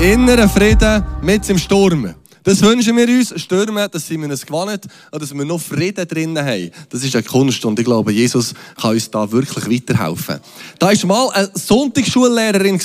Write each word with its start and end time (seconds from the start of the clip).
Innerer 0.00 0.48
Frieden 0.48 1.04
mit 1.22 1.46
dem 1.46 1.58
Sturm. 1.58 2.19
Das 2.42 2.62
wünschen 2.62 2.96
wir 2.96 3.08
uns. 3.08 3.34
Stürmen, 3.40 3.88
das 3.90 4.06
sind 4.06 4.20
wir 4.20 4.28
uns 4.28 4.44
gewohnt. 4.44 4.86
Und 5.10 5.22
dass 5.22 5.34
wir 5.34 5.44
noch 5.44 5.60
Frieden 5.60 6.06
drinnen 6.06 6.44
haben. 6.44 6.70
Das 6.88 7.04
ist 7.04 7.14
eine 7.14 7.22
Kunst. 7.22 7.64
Und 7.64 7.78
ich 7.78 7.84
glaube, 7.84 8.12
Jesus 8.12 8.54
kann 8.80 8.92
uns 8.92 9.10
da 9.10 9.30
wirklich 9.30 9.68
weiterhelfen. 9.68 10.40
Da 10.78 10.86
war 10.88 11.06
mal 11.06 11.30
eine 11.30 11.50
Sonntagsschullehrerin. 11.54 12.80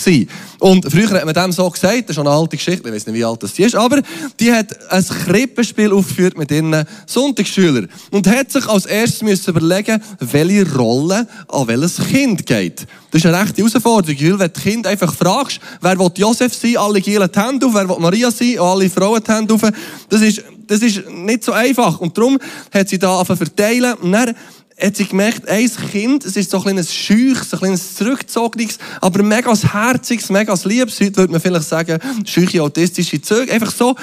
Und 0.60 0.92
früher 0.92 1.10
hat 1.12 1.26
man 1.26 1.34
dem 1.34 1.52
so 1.52 1.70
gesagt, 1.70 2.10
das 2.10 2.18
ist 2.18 2.20
eine 2.20 2.30
alte 2.30 2.58
Geschichte, 2.58 2.88
ich 2.88 2.94
weiß 2.94 3.08
nicht, 3.08 3.16
wie 3.16 3.24
alt 3.24 3.44
das 3.44 3.58
ist, 3.58 3.76
aber 3.76 4.02
die 4.40 4.52
hat 4.52 4.76
ein 4.90 5.06
Krippenspiel 5.06 5.92
aufgeführt 5.92 6.38
mit 6.38 6.52
ihren 6.52 6.86
Sonntagsschülern. 7.06 7.90
Und 8.12 8.28
hat 8.28 8.52
sich 8.52 8.68
als 8.68 8.86
erstes 8.86 9.22
müssen 9.22 9.50
überlegen, 9.52 10.02
welche 10.20 10.76
Rolle 10.76 11.28
an 11.48 11.68
welches 11.68 11.98
Kind 11.98 12.46
geht. 12.46 12.88
Das 13.12 13.24
ist 13.24 13.28
eine 13.28 13.42
rechte 13.42 13.62
Herausforderung, 13.62 14.20
weil 14.20 14.40
wenn 14.40 14.54
du 14.54 14.60
Kind 14.60 14.88
einfach 14.88 15.14
fragst, 15.14 15.60
wer 15.82 15.98
will 15.98 16.12
Josef 16.16 16.54
sein, 16.54 16.78
alle 16.78 17.00
gehen 17.00 17.30
die 17.34 17.40
Hände 17.40 17.66
auf, 17.66 17.74
wer 17.74 17.88
will 17.88 18.00
Maria 18.00 18.30
sein, 18.30 18.60
alle 18.60 18.90
Frauen 18.90 19.24
die 19.26 19.32
Hände 19.32 19.45
auf, 19.52 19.62
das 20.10 20.22
ist, 20.22 20.44
das 20.68 20.82
ist 20.82 21.10
nicht 21.10 21.44
so 21.44 21.52
einfach. 21.52 22.00
Und 22.00 22.18
darum 22.18 22.40
hat 22.74 22.90
sie 22.90 23.00
da 23.00 23.24
verteilen. 23.24 23.94
Und 23.96 24.12
dann 24.12 24.36
hat 24.82 24.98
sie 24.98 25.06
gemerkt, 25.06 25.48
ein 25.48 25.70
Kind, 25.92 26.26
es 26.26 26.36
ist 26.36 26.52
so 26.52 26.58
ein 26.58 26.64
kleines 26.64 26.94
Scheuch, 26.94 27.44
so 27.44 27.56
ein 27.56 27.60
kleines 27.60 27.96
zurückgezogenes, 27.96 28.78
aber 29.00 29.24
mega 29.24 29.56
herziges, 29.56 30.30
mega 30.30 30.54
liebes, 30.66 31.00
heute 31.00 31.16
würde 31.16 31.32
man 31.32 31.40
vielleicht 31.40 31.70
sagen, 31.70 31.98
scheuche 32.26 32.62
autistische 32.62 33.22
Züge, 33.22 33.54
einfach 33.54 33.72
so, 33.72 33.96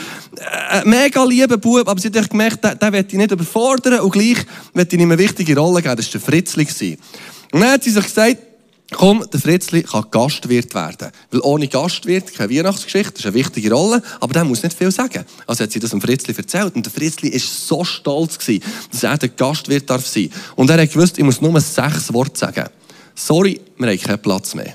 äh, 0.71 0.83
mega 0.87 1.23
lieber 1.25 1.59
Bub, 1.59 1.87
aber 1.87 2.01
sie 2.01 2.09
hat 2.09 2.31
gemerkt, 2.31 2.65
den, 2.65 2.79
den 2.79 2.93
will 2.93 3.05
ich 3.07 3.15
nicht 3.15 3.33
überfordern. 3.33 4.01
Und 4.01 4.13
gleich 4.13 4.39
will 4.73 4.87
ich 4.87 4.93
ihm 4.95 5.03
eine 5.03 5.19
wichtige 5.19 5.57
Rolle 5.59 5.83
geben, 5.83 5.97
das 5.97 6.07
war 6.07 6.13
der 6.13 6.21
Fritzli. 6.21 6.99
Und 7.53 7.61
dann 7.61 7.73
hat 7.73 7.85
sie 7.85 7.91
sich 7.91 8.05
gesagt, 8.05 8.39
Komm, 8.93 9.25
der 9.33 9.41
Fritzli 9.41 9.83
kann 9.83 10.05
Gastwirt 10.11 10.75
werden. 10.75 11.11
Weil 11.31 11.41
ohne 11.41 11.69
Gastwirt 11.69 12.35
keine 12.35 12.55
Weihnachtsgeschichte, 12.55 13.13
das 13.13 13.21
ist 13.21 13.27
eine 13.27 13.35
wichtige 13.35 13.73
Rolle, 13.73 14.03
aber 14.21 14.33
der 14.33 14.45
muss 14.45 14.63
nicht 14.63 14.77
viel 14.77 14.91
sagen. 14.91 15.25
Also 15.47 15.65
hat 15.65 15.73
sie 15.73 15.81
das 15.81 15.91
dem 15.91 16.01
Fritzli 16.01 16.35
erzählt 16.37 16.75
und 16.77 16.85
der 16.85 16.93
Fritzli 16.93 17.33
war 17.33 17.41
so 17.41 17.85
stolz, 17.85 18.39
gewesen, 18.39 18.63
dass 18.91 19.03
er 19.03 19.19
der 19.19 19.31
Gastwirt 19.31 19.89
darf 19.89 20.07
sein 20.07 20.31
Und 20.57 20.71
er 20.71 20.81
hat 20.81 20.93
gewusst, 20.93 21.19
ich 21.19 21.25
muss 21.25 21.41
nur 21.41 21.61
sechs 21.61 22.13
Worte 22.13 22.39
sagen. 22.39 22.67
Sorry, 23.15 23.61
wir 23.77 23.89
haben 23.89 24.01
keinen 24.01 24.19
Platz 24.21 24.55
mehr. 24.55 24.75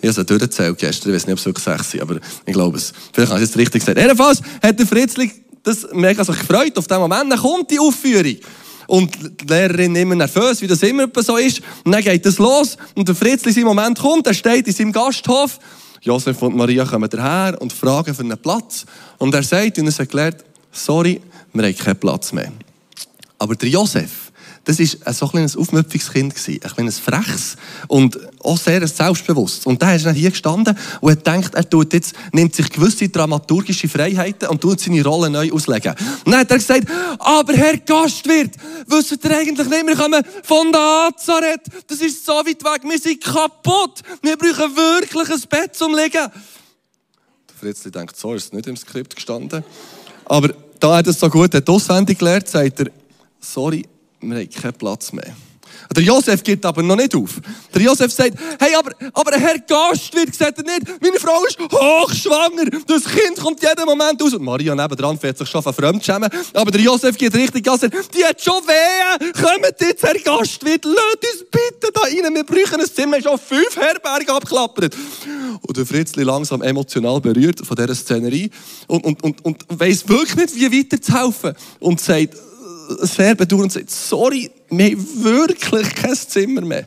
Ich 0.00 0.08
habe 0.08 0.20
es 0.20 0.26
durchgezählt 0.26 0.78
gestern, 0.78 1.10
ich 1.10 1.16
weiß 1.16 1.26
nicht, 1.26 1.32
ob 1.32 1.38
es 1.38 1.46
wirklich 1.46 1.64
sechs 1.64 1.90
sind, 1.90 2.02
aber 2.02 2.20
ich 2.46 2.52
glaube 2.52 2.76
es. 2.76 2.92
Vielleicht 3.12 3.32
habe 3.32 3.42
ich 3.42 3.50
es 3.50 3.56
richtig 3.56 3.80
gesagt. 3.80 3.98
Jedenfalls 3.98 4.40
hat 4.62 4.78
der 4.78 4.86
Fritzli 4.86 5.32
das 5.62 5.88
mega 5.92 6.24
sich 6.24 6.38
gefreut 6.38 6.78
auf 6.78 6.86
den 6.86 6.98
Moment, 6.98 7.32
dann 7.32 7.38
kommt 7.38 7.70
die 7.70 7.78
Aufführung 7.78 8.36
und 8.88 9.14
die 9.42 9.46
Lehrerin 9.46 9.94
immer 9.94 10.16
nervös, 10.16 10.60
wie 10.62 10.66
das 10.66 10.82
immer 10.82 11.06
so 11.14 11.36
ist. 11.36 11.60
Und 11.84 11.92
dann 11.92 12.02
geht 12.02 12.26
es 12.26 12.38
los 12.38 12.76
und 12.94 13.06
der 13.06 13.14
Fritzli 13.14 13.52
in 13.60 13.66
Moment 13.66 13.98
kommt, 13.98 14.26
er 14.26 14.34
steht 14.34 14.66
in 14.66 14.72
seinem 14.72 14.92
Gasthof. 14.92 15.60
Josef 16.00 16.40
und 16.42 16.56
Maria 16.56 16.84
kommen 16.84 17.08
daher 17.08 17.60
und 17.60 17.72
fragen 17.72 18.14
für 18.14 18.22
einen 18.22 18.38
Platz. 18.38 18.86
Und 19.18 19.34
er 19.34 19.42
sagt, 19.42 19.78
und 19.78 19.86
er 19.86 20.00
erklärt, 20.00 20.44
sorry, 20.72 21.20
wir 21.52 21.64
haben 21.64 21.76
keinen 21.76 21.96
Platz 21.96 22.32
mehr. 22.32 22.50
Aber 23.38 23.54
der 23.54 23.68
Josef, 23.68 24.27
das 24.68 24.78
war 24.78 25.14
so 25.14 25.24
ein 25.24 25.30
kleines 25.30 25.56
Aufmüpfungskind, 25.56 26.34
ein 26.46 26.60
kleines 26.60 26.98
Freches 26.98 27.56
und 27.86 28.18
auch 28.44 28.58
sehr 28.58 28.86
selbstbewusst. 28.86 29.66
Und 29.66 29.80
der 29.80 29.96
ist 29.96 30.04
dann 30.04 30.14
hier 30.14 30.30
gestanden 30.30 30.76
und 31.00 31.10
hat 31.10 31.24
gedacht, 31.24 31.54
er 31.54 31.68
tut 31.68 31.94
jetzt, 31.94 32.14
nimmt 32.32 32.54
sich 32.54 32.68
gewisse 32.68 33.08
dramaturgische 33.08 33.88
Freiheiten 33.88 34.46
und 34.48 34.60
tut 34.60 34.78
seine 34.78 35.02
Rolle 35.02 35.30
neu 35.30 35.50
auslegen. 35.52 35.94
Und 36.26 36.32
dann 36.32 36.40
hat 36.40 36.50
er 36.50 36.58
gesagt, 36.58 36.86
aber 37.18 37.54
Herr 37.54 37.78
Gastwirt, 37.78 38.56
wisst 38.86 39.24
ihr 39.24 39.38
eigentlich 39.38 39.68
nicht, 39.68 39.86
wir 39.86 39.96
kommen 39.96 40.22
von 40.42 40.70
Nazareth, 40.70 41.62
das 41.86 42.00
ist 42.00 42.26
so 42.26 42.32
weit 42.32 42.62
weg, 42.62 42.82
wir 42.84 42.98
sind 42.98 43.24
kaputt, 43.24 44.02
wir 44.20 44.36
brauchen 44.36 44.76
wirklich 44.76 45.30
ein 45.30 45.48
Bett 45.48 45.74
zum 45.76 45.96
Liegen. 45.96 46.12
Der 46.12 47.56
Fritzli 47.58 47.90
denkt, 47.90 48.18
so 48.18 48.34
ist 48.34 48.44
es 48.44 48.52
nicht 48.52 48.66
im 48.66 48.76
Skript 48.76 49.16
gestanden. 49.16 49.64
Aber 50.26 50.52
da 50.78 50.98
er 50.98 51.02
das 51.02 51.18
so 51.18 51.30
gut 51.30 51.54
hat 51.54 51.66
auswendig 51.70 52.18
gelernt, 52.18 52.48
sagt 52.48 52.80
er, 52.80 52.90
sorry, 53.40 53.86
wir 54.20 54.36
haben 54.36 54.50
keinen 54.50 54.74
Platz 54.74 55.12
mehr. 55.12 55.34
Der 55.94 56.02
Josef 56.02 56.42
gibt 56.42 56.64
aber 56.64 56.82
noch 56.82 56.96
nicht 56.96 57.14
auf. 57.14 57.40
Der 57.74 57.82
Josef 57.82 58.12
sagt, 58.12 58.38
hey, 58.58 58.74
aber, 58.74 58.92
aber 59.12 59.36
Herr 59.38 59.58
Gastwirt 59.58 60.34
sagt 60.34 60.58
er 60.58 60.64
nicht, 60.64 61.00
meine 61.00 61.18
Frau 61.18 61.44
ist 61.44 61.58
hochschwanger, 61.58 62.70
das 62.86 63.04
Kind 63.04 63.36
kommt 63.40 63.62
jeden 63.62 63.84
Moment 63.86 64.22
aus. 64.22 64.34
Und 64.34 64.42
Maria 64.42 64.74
nebendran 64.74 65.18
fährt 65.18 65.38
sich 65.38 65.48
schon 65.48 65.62
von 65.62 65.72
Fremdschämen. 65.72 66.28
Aber 66.52 66.70
der 66.70 66.80
Josef 66.80 67.16
geht 67.16 67.34
richtig 67.34 67.64
Gas, 67.64 67.80
die 67.80 68.24
hat 68.24 68.40
schon 68.40 68.62
weh, 68.66 69.32
kommt 69.40 69.80
jetzt, 69.80 70.02
Herr 70.02 70.14
Gastwirt, 70.14 70.84
lasst 70.84 71.32
uns 71.32 71.50
bitte 71.50 71.92
da 71.92 72.00
rein, 72.02 72.34
wir 72.34 72.44
brauchen 72.44 72.80
ein 72.80 72.86
Zimmer, 72.86 73.22
schon 73.22 73.38
fünf 73.38 73.76
Herberge 73.76 74.32
abklappert. 74.32 74.94
Und 75.62 75.76
der 75.76 75.86
Fritzli 75.86 76.22
langsam 76.22 76.62
emotional 76.62 77.20
berührt 77.20 77.66
von 77.66 77.76
dieser 77.76 77.94
Szenerie 77.94 78.50
und, 78.86 79.04
und, 79.04 79.22
und, 79.22 79.44
und 79.44 79.64
weiss 79.68 80.08
wirklich 80.08 80.36
nicht, 80.36 80.54
wie 80.56 80.78
weiter 80.78 81.00
zu 81.00 81.12
helfen. 81.12 81.54
Und 81.80 82.00
sagt, 82.00 82.34
sehr 82.88 83.34
bedauernd 83.34 83.64
und 83.64 83.72
sagt, 83.72 83.90
sorry, 83.90 84.50
wir 84.70 84.86
haben 84.86 85.24
wirklich 85.24 85.94
kein 85.94 86.14
Zimmer 86.14 86.62
mehr. 86.62 86.86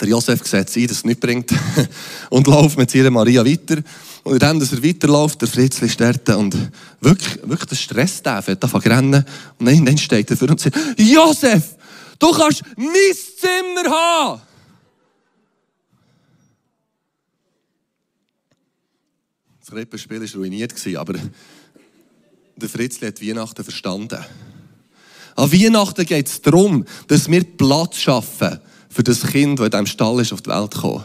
Der 0.00 0.08
Josef 0.08 0.46
sieht 0.46 0.70
sie, 0.70 0.86
dass 0.86 0.98
es 0.98 1.04
nicht 1.04 1.20
bringt 1.20 1.52
und 2.30 2.46
läuft 2.46 2.78
mit 2.78 2.94
ihrer 2.94 3.10
Maria 3.10 3.44
weiter. 3.44 3.82
Und 4.22 4.34
indem 4.34 4.60
dass 4.60 4.72
er 4.72 4.82
weiterläuft, 4.82 5.40
der 5.40 5.48
Fritzli 5.48 5.88
steht 5.88 6.28
und 6.30 6.56
wirklich, 7.00 7.38
wirklich 7.42 7.68
der 7.68 7.76
Stress 7.76 8.22
da, 8.22 8.40
fährt 8.40 8.62
anfangen 8.62 8.82
zu 8.84 8.90
rennen. 8.90 9.24
Und 9.58 9.66
dann, 9.66 9.84
dann 9.84 9.98
steht 9.98 10.30
er 10.30 10.36
vor 10.36 10.48
und 10.48 10.60
sagt, 10.60 10.76
Josef, 10.96 11.76
du 12.18 12.30
kannst 12.32 12.62
mein 12.76 12.86
Zimmer 13.38 13.90
haben! 13.90 14.42
Das 19.60 19.72
Rippenspiel 19.78 20.20
war 20.20 20.40
ruiniert, 20.40 20.74
aber 20.96 21.14
der 22.56 22.68
Fritzli 22.68 23.06
hat 23.06 23.22
Weihnachten 23.22 23.62
verstanden. 23.62 24.18
An 25.36 25.52
Weihnachten 25.52 26.04
geht 26.04 26.26
es 26.26 26.42
darum, 26.42 26.84
dass 27.08 27.28
wir 27.30 27.44
Platz 27.44 27.98
schaffen 27.98 28.58
für 28.88 29.02
das 29.02 29.22
Kind, 29.22 29.58
das 29.58 29.66
in 29.66 29.70
diesem 29.70 29.86
Stall 29.86 30.20
ist, 30.20 30.32
auf 30.32 30.42
die 30.42 30.50
Welt 30.50 30.72
gekommen. 30.72 31.04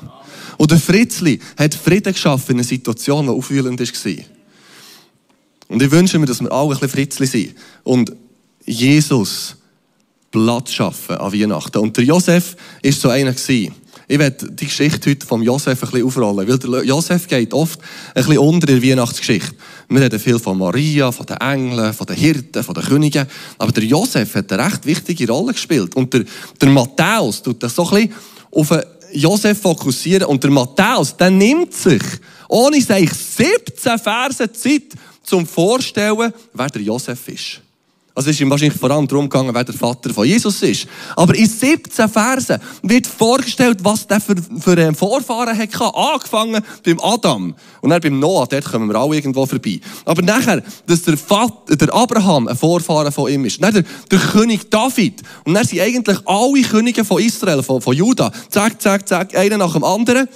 Und 0.58 0.72
der 0.72 0.80
Fritzli 0.80 1.40
hat 1.58 1.76
Frieden 1.76 2.14
geschaffen 2.14 2.52
in 2.52 2.58
einer 2.58 2.68
Situation, 2.68 3.26
die 3.26 3.32
aufwühlend 3.32 3.80
war. 3.80 4.26
Und 5.68 5.82
ich 5.82 5.92
wünsche 5.92 6.20
mir, 6.20 6.26
dass 6.26 6.42
wir 6.42 6.52
alle 6.52 6.70
ein 6.70 6.70
bisschen 6.70 6.90
Fritzli 6.90 7.28
sind. 7.28 7.56
Und 7.84 8.14
Jesus 8.66 9.56
Platz 10.32 10.74
schaffen 10.74 11.18
an 11.18 11.34
Weihnachten. 11.34 11.78
Und 11.78 11.98
der 11.98 12.04
Josef 12.04 12.56
war 12.84 12.92
so 12.92 13.10
einer. 13.10 13.36
Ich 14.08 14.20
werde 14.20 14.52
die 14.52 14.66
Geschichte 14.66 15.10
heute 15.10 15.26
vom 15.26 15.42
Josef 15.42 15.84
ein 15.84 15.90
bisschen 15.90 16.06
aufrollen, 16.06 16.48
weil 16.48 16.60
der 16.60 16.84
Josef 16.84 17.28
geht 17.28 17.54
oft 17.54 17.80
ein 18.14 18.14
bisschen 18.14 18.38
unter 18.38 18.70
in 18.70 18.80
der 18.80 18.92
Weihnachtsgeschichte. 18.92 19.56
Wir 19.88 20.02
reden 20.02 20.20
viel 20.20 20.40
von 20.40 20.58
Maria, 20.58 21.12
von 21.12 21.26
den 21.26 21.38
Engeln, 21.38 21.94
von 21.94 22.08
den 22.08 22.16
Hirten, 22.16 22.64
von 22.64 22.74
den 22.74 22.84
Königen. 22.84 23.28
Aber 23.58 23.72
der 23.72 23.84
Josef 23.84 24.36
hat 24.36 24.52
eine 24.52 24.66
recht 24.66 24.86
wichtige 24.86 25.32
Rolle 25.32 25.54
gespielt. 25.54 25.96
Und 25.96 26.14
der, 26.14 26.24
der 26.60 26.70
Matthäus 26.70 27.42
tut 27.42 27.62
das 27.62 27.76
so 27.76 27.88
ein 27.90 28.08
bisschen 28.08 28.14
auf 28.52 28.80
Josef 29.14 29.62
fokussieren. 29.62 30.28
Und 30.28 30.44
der 30.44 30.52
Matthäus, 30.52 31.16
der 31.16 31.30
nimmt 31.30 31.74
sich, 31.74 32.04
ohne 32.50 32.82
sich 32.82 33.12
17 33.12 34.00
Verse 34.00 34.52
Zeit, 34.52 34.94
zum 35.24 35.46
Vorstellen, 35.46 36.34
wer 36.54 36.68
der 36.68 36.82
Josef 36.82 37.28
ist. 37.28 37.62
Also 38.16 38.30
ist 38.30 38.40
ihm 38.40 38.50
wahrscheinlich 38.50 38.80
vor 38.80 38.90
allem 38.92 39.08
darum 39.10 39.30
gegangen, 39.30 39.54
wer 39.54 39.66
der 39.66 39.76
Vater 39.76 40.14
von 40.14 40.26
Jesus 40.26 40.62
ist. 40.64 40.88
Aber 41.18 41.36
in 41.36 41.48
17 41.48 42.08
Versen 42.08 42.62
wird 42.82 43.06
vorgestellt, 43.06 43.80
was 43.84 44.08
der 44.08 44.22
für, 44.22 44.36
für 44.58 44.72
einen 44.72 44.96
Vorfahren 44.96 45.58
hat 45.58 45.70
Angefangen 45.76 46.64
beim 46.86 47.00
Adam. 47.02 47.54
Und 47.82 47.90
dann 47.90 48.00
beim 48.00 48.18
Noah, 48.18 48.48
dort 48.48 48.64
kommen 48.64 48.88
wir 48.88 48.96
alle 48.96 49.18
irgendwo 49.18 49.46
vorbei. 49.46 49.82
Aber 50.06 50.22
nachher, 50.22 50.64
dass 50.88 51.02
der, 51.02 51.18
Vater, 51.18 51.76
der 51.76 51.94
Abraham 51.94 52.48
ein 52.48 52.56
Vorfahren 52.56 53.12
von 53.12 53.30
ihm 53.30 53.44
ist. 53.44 53.62
Dann 53.62 53.74
der, 53.74 53.84
der 54.10 54.20
König 54.20 54.72
David. 54.72 55.22
Und 55.44 55.54
dann 55.54 55.66
sind 55.66 55.82
eigentlich 55.82 56.18
alle 56.26 56.62
Könige 56.62 57.04
von 57.04 57.22
Israel, 57.22 57.64
von, 57.64 57.82
von 57.82 57.94
Juda. 57.94 58.32
Zack, 58.50 58.82
zack, 58.82 59.10
zack, 59.10 59.36
einer 59.36 59.58
nach 59.58 59.74
dem 59.74 59.84
anderen. 59.84 60.30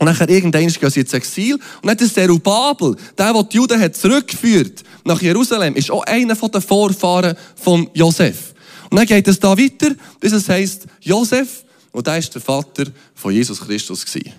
Und 0.00 0.06
dann 0.06 0.28
irgendwann 0.30 0.66
gehen 0.66 0.90
sie 0.90 1.00
ins 1.00 1.12
Exil. 1.12 1.54
Und 1.54 1.86
dann 1.86 1.98
ist 1.98 2.16
der 2.16 2.26
Rubabel, 2.26 2.96
der, 3.18 3.34
der 3.34 3.42
die 3.42 3.56
Juden 3.58 3.78
hat 3.78 3.94
zurückgeführt 3.94 4.82
nach 5.04 5.20
Jerusalem, 5.20 5.76
ist 5.76 5.90
auch 5.90 6.02
einer 6.04 6.34
der 6.34 6.60
Vorfahren 6.62 7.36
von 7.54 7.90
Josef. 7.92 8.54
Und 8.88 8.96
dann 8.96 9.06
geht 9.06 9.28
es 9.28 9.38
da 9.38 9.50
weiter, 9.50 9.94
bis 10.18 10.32
es 10.32 10.48
heisst, 10.48 10.86
Josef, 11.02 11.64
und 11.92 12.06
der 12.06 12.16
ist 12.16 12.34
der 12.34 12.40
Vater 12.40 12.84
von 13.14 13.34
Jesus 13.34 13.60
Christus 13.60 14.06
gewesen. 14.06 14.32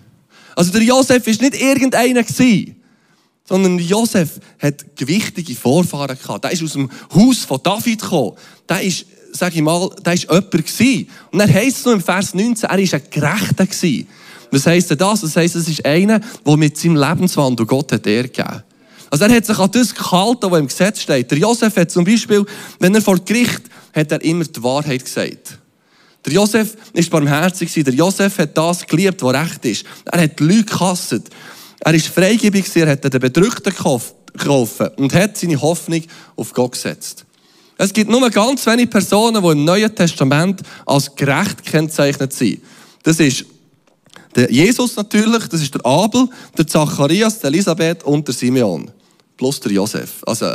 Also 0.56 0.72
der 0.72 0.82
Josef 0.82 1.28
ist 1.28 1.42
nicht 1.42 1.62
irgendeiner 1.62 2.24
gewesen, 2.24 2.76
sondern 3.48 3.78
Josef 3.78 4.40
hat 4.58 4.96
gewichtige 4.96 5.54
Vorfahren 5.54 6.18
gehabt. 6.18 6.44
Der 6.44 6.54
ist 6.54 6.64
aus 6.64 6.74
dem 6.74 6.90
Haus 7.14 7.38
von 7.40 7.60
David 7.62 8.02
gekommen. 8.02 8.36
Der 8.68 8.82
ist, 8.82 9.06
sag 9.32 9.56
ich 9.56 9.62
mal, 9.62 9.92
der 10.04 10.14
ist 10.14 10.24
jemand. 10.24 10.54
Und 11.32 11.40
dann 11.40 11.54
heisst 11.54 11.78
es 11.78 11.86
noch 11.86 11.94
im 11.94 12.02
Vers 12.02 12.34
19, 12.34 12.68
er 12.68 12.80
ist 12.80 12.96
ein 12.96 13.04
Gerechter. 13.12 13.68
Was 14.52 14.66
heisst 14.66 14.90
denn 14.90 14.98
das? 14.98 15.22
Das 15.22 15.36
heisst, 15.36 15.56
es 15.56 15.68
ist 15.68 15.86
einer, 15.86 16.20
der 16.20 16.58
mit 16.58 16.78
seinem 16.78 16.98
Lebenswandel 16.98 17.66
Gott 17.66 17.92
hat 17.92 18.06
ergegeben. 18.06 18.64
Also 19.10 19.26
er 19.26 19.36
hat 19.36 19.46
sich 19.46 19.58
an 19.58 19.72
das 19.72 19.96
gehalten, 19.96 20.52
was 20.52 20.60
im 20.60 20.68
Gesetz 20.68 21.02
steht. 21.02 21.32
Der 21.32 21.38
Josef 21.38 21.76
hat 21.76 21.92
zum 21.92 22.06
Beispiel, 22.06 22.46
wenn 22.80 22.96
er 22.96 23.02
vor 23.02 23.20
Gericht, 23.20 23.62
hat 23.94 24.12
er 24.12 24.22
immer 24.22 24.46
die 24.46 24.64
Wahrheit 24.64 25.04
gesagt. 25.04 25.58
Der 26.26 26.34
Josef 26.34 26.76
ist 26.94 27.10
barmherzig 27.10 27.74
Der 27.74 27.94
Josef 27.94 28.38
hat 28.38 28.58
das 28.58 28.86
geliebt, 28.86 29.22
was 29.24 29.34
recht 29.34 29.66
ist. 29.66 29.86
Er 30.06 30.22
hat 30.22 30.40
die 30.40 30.44
Leute 30.44 30.66
gehasst. 30.66 31.22
Er 31.80 31.94
ist 31.94 32.08
freigebig 32.08 32.66
er 32.76 32.92
hat 32.92 33.04
den 33.04 33.20
Bedrückten 33.20 33.74
geholfen 33.74 34.88
und 34.98 35.14
hat 35.14 35.38
seine 35.38 35.60
Hoffnung 35.60 36.04
auf 36.36 36.54
Gott 36.54 36.74
gesetzt. 36.74 37.26
Es 37.78 37.92
gibt 37.92 38.12
nur 38.12 38.30
ganz 38.30 38.66
wenige 38.68 38.92
Personen, 38.92 39.42
die 39.42 39.50
im 39.50 39.66
Neuen 39.66 39.94
Testament 39.96 40.62
als 40.86 41.16
gerecht 41.16 41.66
kennzeichnet 41.66 42.32
sind. 42.32 42.62
Das 43.02 43.20
ist 43.20 43.46
der 44.36 44.52
Jesus 44.52 44.96
natürlich, 44.96 45.48
das 45.48 45.62
ist 45.62 45.74
der 45.74 45.86
Abel, 45.86 46.28
der 46.58 46.68
Zacharias, 46.68 47.40
der 47.40 47.50
Elisabeth 47.50 48.04
und 48.04 48.28
der 48.28 48.36
Simeon. 48.36 48.90
Plus 49.38 49.60
der 49.60 49.72
Josef. 49.72 50.24
Also, 50.26 50.46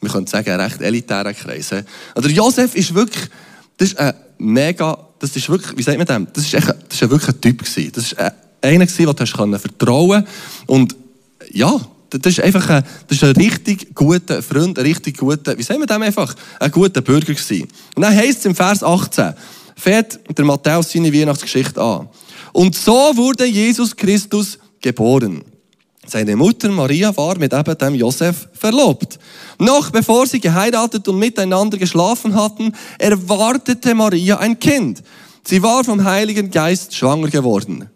wir 0.00 0.10
können 0.10 0.26
sagen, 0.26 0.50
ein 0.50 0.60
recht 0.60 0.80
elitärer 0.80 1.32
Kreis. 1.32 1.72
Also, 1.72 1.84
der 2.28 2.30
Josef 2.30 2.74
ist 2.74 2.94
wirklich, 2.94 3.28
das 3.76 3.88
ist 3.88 3.98
ein 3.98 4.14
mega, 4.38 4.98
das 5.18 5.34
ist 5.34 5.48
wirklich, 5.48 5.76
wie 5.76 5.82
sagt 5.82 5.98
man 5.98 6.06
dem? 6.06 6.28
Das 6.32 6.44
ist, 6.44 6.54
echt, 6.54 6.68
das 6.68 7.00
ist 7.00 7.10
wirklich 7.10 7.28
ein 7.28 7.40
Typ 7.40 7.64
gewesen. 7.64 7.92
Das 7.92 8.04
ist 8.04 8.16
einer 8.60 8.86
gewesen, 8.86 9.14
den 9.14 9.50
du 9.52 9.58
vertrauen 9.58 10.26
Und, 10.66 10.96
ja, 11.50 11.80
das 12.10 12.32
ist 12.32 12.40
einfach 12.40 12.68
ein, 12.70 12.84
das 13.06 13.18
ist 13.18 13.24
ein 13.24 13.36
richtig 13.36 13.94
guter 13.94 14.42
Freund, 14.42 14.78
ein 14.78 14.84
richtig 14.84 15.18
guter, 15.18 15.56
wie 15.58 15.62
sagen 15.62 15.80
wir 15.80 15.86
dem 15.86 16.02
einfach, 16.02 16.34
ein 16.58 16.70
guter 16.70 17.02
Bürger 17.02 17.34
gewesen. 17.34 17.68
Und 17.94 18.02
dann 18.02 18.14
heisst 18.14 18.40
es 18.40 18.44
im 18.46 18.54
Vers 18.54 18.82
18, 18.82 19.34
fährt 19.76 20.18
der 20.36 20.44
Matthäus 20.44 20.92
seine 20.92 21.12
Weihnachtsgeschichte 21.12 21.80
an. 21.80 22.08
Und 22.52 22.74
so 22.74 23.16
wurde 23.16 23.44
Jesus 23.46 23.94
Christus 23.94 24.58
geboren. 24.80 25.42
Seine 26.06 26.36
Mutter 26.36 26.70
Maria 26.70 27.14
war 27.16 27.38
mit 27.38 27.52
eben 27.52 27.78
dem 27.78 27.94
Josef 27.94 28.48
verlobt. 28.54 29.18
Noch 29.58 29.90
bevor 29.90 30.26
sie 30.26 30.40
geheiratet 30.40 31.06
und 31.06 31.18
miteinander 31.18 31.76
geschlafen 31.76 32.34
hatten, 32.34 32.72
erwartete 32.98 33.94
Maria 33.94 34.38
ein 34.38 34.58
Kind. 34.58 35.02
Sie 35.44 35.62
war 35.62 35.84
vom 35.84 36.02
Heiligen 36.04 36.50
Geist 36.50 36.94
schwanger 36.94 37.28
geworden. 37.28 37.90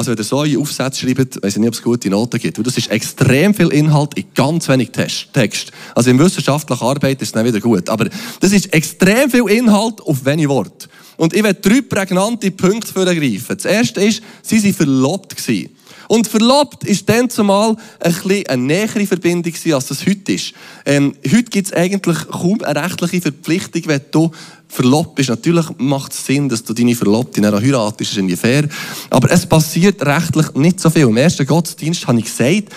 Also 0.00 0.12
wenn 0.12 0.16
ihr 0.16 0.24
so 0.24 0.40
einen 0.40 0.56
Aufsatz 0.56 1.00
schreibt, 1.00 1.42
weiß 1.42 1.56
ich 1.56 1.58
nicht, 1.58 1.68
ob 1.68 1.74
es 1.74 1.82
gute 1.82 2.08
Noten 2.08 2.40
gibt. 2.40 2.56
Weil 2.56 2.64
das 2.64 2.78
ist 2.78 2.90
extrem 2.90 3.52
viel 3.52 3.68
Inhalt 3.68 4.14
in 4.14 4.24
ganz 4.34 4.66
wenig 4.70 4.92
Text. 4.92 5.72
Also 5.94 6.08
in 6.08 6.18
wissenschaftlicher 6.18 6.80
Arbeit 6.80 7.20
ist 7.20 7.28
es 7.28 7.32
dann 7.32 7.44
wieder 7.44 7.60
gut. 7.60 7.86
Aber 7.90 8.08
das 8.40 8.52
ist 8.52 8.72
extrem 8.72 9.30
viel 9.30 9.46
Inhalt 9.50 10.00
auf 10.00 10.24
wenig 10.24 10.48
Wort. 10.48 10.88
Und 11.18 11.34
ich 11.34 11.42
werde 11.42 11.60
drei 11.60 11.82
prägnante 11.82 12.50
Punkte 12.50 12.90
für 12.90 13.06
ergreifen. 13.06 13.58
Das 13.58 13.66
erste 13.66 14.00
ist, 14.00 14.22
sie 14.40 14.64
waren 14.64 14.72
verlobt. 14.72 15.36
Gewesen. 15.36 15.68
Und 16.08 16.26
verlobt 16.26 16.82
ist 16.84 17.06
dann 17.06 17.28
zumal 17.28 17.76
ein 18.00 18.12
bisschen 18.14 18.46
eine 18.46 18.62
nähere 18.62 19.06
Verbindung 19.06 19.52
als 19.74 19.86
das 19.86 20.06
heute 20.06 20.32
ist. 20.32 20.54
Ähm, 20.86 21.14
heute 21.30 21.44
gibt 21.44 21.66
es 21.66 21.72
eigentlich 21.74 22.16
kaum 22.26 22.62
eine 22.62 22.82
rechtliche 22.82 23.20
Verpflichtung, 23.20 23.82
wenn 23.84 24.00
du 24.10 24.30
verlobt 24.70 25.16
bist. 25.16 25.28
Natürlich 25.28 25.66
macht 25.78 26.12
es 26.12 26.24
Sinn, 26.24 26.48
dass 26.48 26.62
du 26.62 26.72
deine 26.72 26.94
Verlobte 26.94 27.40
dann 27.40 27.54
heiratest, 27.54 28.12
ist 28.12 28.16
irgendwie 28.16 28.36
fair. 28.36 28.68
Aber 29.10 29.30
es 29.30 29.44
passiert 29.44 30.00
rechtlich 30.06 30.54
nicht 30.54 30.80
so 30.80 30.88
viel. 30.90 31.02
Im 31.02 31.16
ersten 31.16 31.44
Gottesdienst 31.44 32.06
habe 32.06 32.20
ich 32.20 32.26
gesagt, 32.26 32.68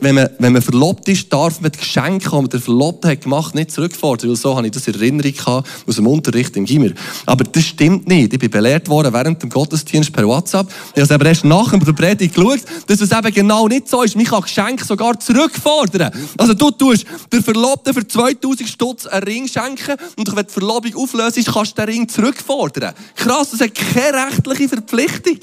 wenn 0.00 0.14
man, 0.14 0.28
wenn 0.38 0.52
man 0.52 0.60
verlobt 0.60 1.08
ist, 1.08 1.32
darf 1.32 1.60
man 1.62 1.72
die 1.72 1.78
Geschenke, 1.78 2.28
die 2.28 2.36
man 2.36 2.48
der 2.50 2.60
Verlobte 2.60 3.08
hat 3.08 3.22
gemacht, 3.22 3.54
nicht 3.54 3.72
zurückfordern. 3.72 4.28
Weil 4.28 4.36
so 4.36 4.54
habe 4.54 4.66
ich 4.66 4.72
das 4.72 4.86
in 4.86 4.94
Erinnerung 4.94 5.32
gehabt, 5.32 5.68
aus 5.86 5.96
dem 5.96 6.06
Unterricht 6.06 6.54
im 6.56 6.66
Gimmer. 6.66 6.90
Aber 7.24 7.44
das 7.44 7.64
stimmt 7.64 8.06
nicht. 8.06 8.34
Ich 8.34 8.38
bin 8.38 8.50
belehrt 8.50 8.88
worden 8.88 9.12
während 9.14 9.42
dem 9.42 9.48
Gottesdienst 9.48 10.12
per 10.12 10.28
WhatsApp. 10.28 10.68
Ich 10.94 11.02
habe 11.02 11.14
aber 11.14 11.26
erst 11.26 11.46
nach 11.46 11.70
der 11.70 11.92
Predigt 11.94 12.34
geschaut, 12.34 12.60
dass 12.86 13.00
es 13.00 13.10
eben 13.10 13.32
genau 13.32 13.66
nicht 13.68 13.88
so 13.88 14.02
ist. 14.02 14.16
Man 14.16 14.26
kann 14.26 14.42
Geschenke 14.42 14.84
sogar 14.84 15.18
zurückfordern. 15.18 16.12
Also 16.36 16.52
du 16.52 16.70
tust 16.70 17.06
der 17.32 17.42
Verlobte 17.42 17.94
für 17.94 18.06
2000 18.06 18.68
Stutz 18.68 19.06
einen 19.06 19.22
Ring 19.22 19.48
schenken 19.48 19.96
und 20.16 20.36
wenn 20.36 20.46
die 20.46 20.52
Verlobung 20.52 20.94
auflöst, 20.94 21.37
kannst 21.46 21.78
du 21.78 21.82
den 21.82 21.94
Ring 21.94 22.08
zurückfordern. 22.08 22.94
Krass, 23.14 23.50
das 23.50 23.60
hat 23.60 23.74
keine 23.74 24.26
rechtliche 24.26 24.68
Verpflichtung. 24.68 25.38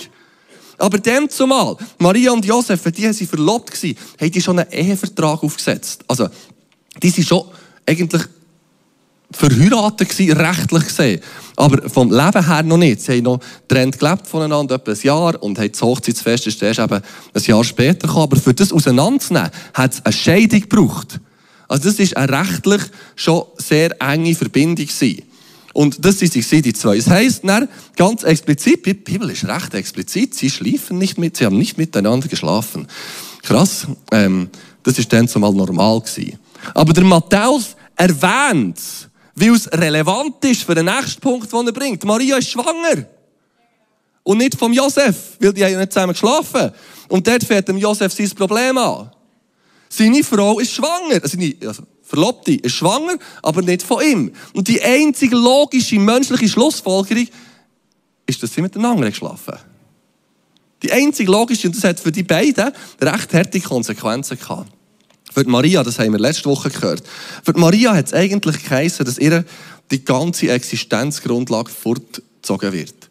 Aber 0.78 0.98
dem 0.98 1.30
zumal, 1.30 1.78
Maria 2.00 2.32
und 2.32 2.46
Josef, 2.46 2.82
die 2.92 3.04
waren 3.04 3.14
verlobt, 3.14 3.72
gewesen, 3.72 3.98
haben 4.20 4.32
die 4.32 4.42
schon 4.42 4.60
einen 4.60 4.72
Ehevertrag 4.72 5.42
aufgesetzt. 5.44 6.04
Also, 6.08 6.28
die 7.02 7.10
sind 7.10 7.28
schon 7.28 7.46
eigentlich 7.86 8.24
verheiratet 9.32 10.10
gewesen, 10.10 10.38
rechtlich 10.38 10.86
gesehen. 10.86 11.22
Aber 11.56 11.90
vom 11.90 12.12
Leben 12.12 12.46
her 12.46 12.64
noch 12.64 12.78
nicht. 12.78 13.02
Sie 13.02 13.14
haben 13.14 13.24
noch 13.24 13.40
getrennt 13.68 13.98
gelebt 13.98 14.28
voneinander, 14.28 14.76
etwa 14.76 14.92
ein 14.92 15.00
Jahr, 15.02 15.44
und 15.44 15.58
haben 15.58 15.72
das 15.72 15.82
Hochzeitsfest 15.82 16.48
ist 16.48 16.62
erst 16.62 16.80
eben 16.80 17.02
ein 17.34 17.44
Jahr 17.44 17.64
später 17.64 18.08
gekommen. 18.08 18.24
Aber 18.24 18.38
für 18.38 18.54
das 18.54 18.72
auseinanderzunehmen, 18.72 19.52
hat 19.74 19.94
es 19.94 20.06
eine 20.06 20.14
Scheidung 20.14 20.62
gebraucht. 20.62 21.20
Also 21.68 21.90
das 21.90 22.00
ist 22.00 22.16
eine 22.16 22.32
rechtlich 22.32 22.82
schon 23.16 23.44
sehr 23.58 24.00
enge 24.02 24.36
Verbindung 24.36 24.86
gewesen. 24.86 25.24
Und 25.76 26.06
das 26.06 26.22
ist 26.22 26.34
die 26.34 26.74
zwei. 26.74 26.96
Es 26.96 27.08
heißt 27.08 27.44
ganz 27.98 28.24
explizit, 28.24 28.86
die 28.86 28.94
Bibel 28.94 29.30
ist 29.30 29.46
recht 29.46 29.74
explizit, 29.74 30.34
sie 30.34 30.50
schliefen 30.50 30.98
nicht 30.98 31.18
mit, 31.18 31.36
sie 31.36 31.46
haben 31.46 31.58
nicht 31.58 31.78
miteinander 31.78 32.30
geschlafen. 32.30 32.88
Krass, 33.42 33.86
ähm, 34.14 34.50
das 34.84 34.98
ist 34.98 35.12
dann 35.12 35.28
zumal 35.28 35.52
normal 35.52 36.00
gewesen. 36.00 36.40
Aber 36.74 36.94
der 36.94 37.04
Matthäus 37.04 37.76
erwähnt, 37.94 38.80
weil 39.36 39.54
es 39.54 39.70
relevant 39.70 40.46
ist 40.46 40.64
für 40.64 40.76
den 40.76 40.86
nächsten 40.86 41.20
Punkt, 41.20 41.52
den 41.52 41.68
er 41.68 41.74
bringt. 41.74 42.06
Maria 42.06 42.38
ist 42.38 42.52
schwanger. 42.52 43.06
Und 44.24 44.38
nicht 44.38 44.58
vom 44.58 44.72
Josef, 44.72 45.36
weil 45.42 45.52
die 45.52 45.62
haben 45.62 45.74
ja 45.74 45.80
nicht 45.80 45.92
zusammen 45.92 46.14
geschlafen. 46.14 46.72
Und 47.10 47.28
dort 47.28 47.44
fährt 47.44 47.68
dem 47.68 47.78
Josef 47.78 48.14
sein 48.14 48.30
Problem 48.30 48.78
an. 48.78 49.12
Seine 49.90 50.24
Frau 50.24 50.58
ist 50.58 50.72
schwanger. 50.72 51.20
Also, 51.22 51.38
also 51.68 51.84
Verlobte 52.06 52.54
ist 52.54 52.76
schwanger, 52.76 53.18
aber 53.42 53.62
nicht 53.64 53.82
von 53.82 54.04
ihm. 54.04 54.32
Und 54.54 54.68
die 54.68 54.82
einzige 54.82 55.36
logische 55.36 56.00
menschliche 56.00 56.48
Schlussfolgerung 56.48 57.28
ist, 58.28 58.44
dass 58.44 58.54
sie 58.54 58.62
miteinander 58.62 59.10
geschlafen 59.10 59.56
Die 60.84 60.92
einzige 60.92 61.32
logische, 61.32 61.68
und 61.68 61.76
das 61.76 61.84
hat 61.84 62.00
für 62.00 62.12
die 62.12 62.24
beiden 62.24 62.72
recht 63.02 63.34
harte 63.34 63.60
Konsequenzen 63.60 64.38
gehabt. 64.38 64.72
Für 65.34 65.44
Maria, 65.50 65.84
das 65.84 66.00
haben 66.00 66.14
wir 66.14 66.20
letzte 66.20 66.46
Woche 66.46 66.70
gehört, 66.70 67.04
für 67.44 67.58
Maria 67.58 67.94
hat 67.94 68.06
es 68.06 68.14
eigentlich 68.14 68.64
geheißen, 68.64 69.06
dass 69.06 69.18
ihr 69.18 69.44
die 69.92 70.06
ganze 70.06 70.50
Existenzgrundlage 70.50 71.72
fortgezogen 71.72 72.72
wird. 72.72 73.05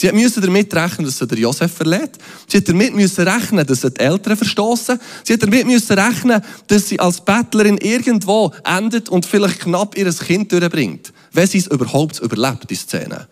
Sie 0.00 0.12
musste 0.12 0.40
damit 0.40 0.72
rechnen, 0.74 1.06
dass 1.06 1.18
sie 1.18 1.26
der 1.26 1.38
Josef 1.38 1.72
verlädt. 1.72 2.18
Sie 2.46 2.58
hat 2.58 2.68
damit 2.68 2.94
müssen 2.94 3.26
rechnen, 3.26 3.66
dass 3.66 3.80
sie 3.80 3.90
die 3.90 4.00
Eltern 4.00 4.36
verstoßen. 4.36 4.98
Sie 5.24 5.32
hat 5.32 5.42
damit 5.42 5.66
müssen 5.66 5.98
rechnen, 5.98 6.40
dass 6.68 6.88
sie 6.88 7.00
als 7.00 7.20
Bettlerin 7.20 7.78
irgendwo 7.78 8.52
endet 8.64 9.08
und 9.08 9.26
vielleicht 9.26 9.60
knapp 9.60 9.98
ihr 9.98 10.12
Kind 10.12 10.52
durchbringt. 10.52 11.12
Wenn 11.32 11.46
sie 11.48 11.58
es 11.58 11.66
überhaupt 11.66 12.20
überlebt, 12.20 12.70
die 12.70 12.76
Szene. 12.76 13.26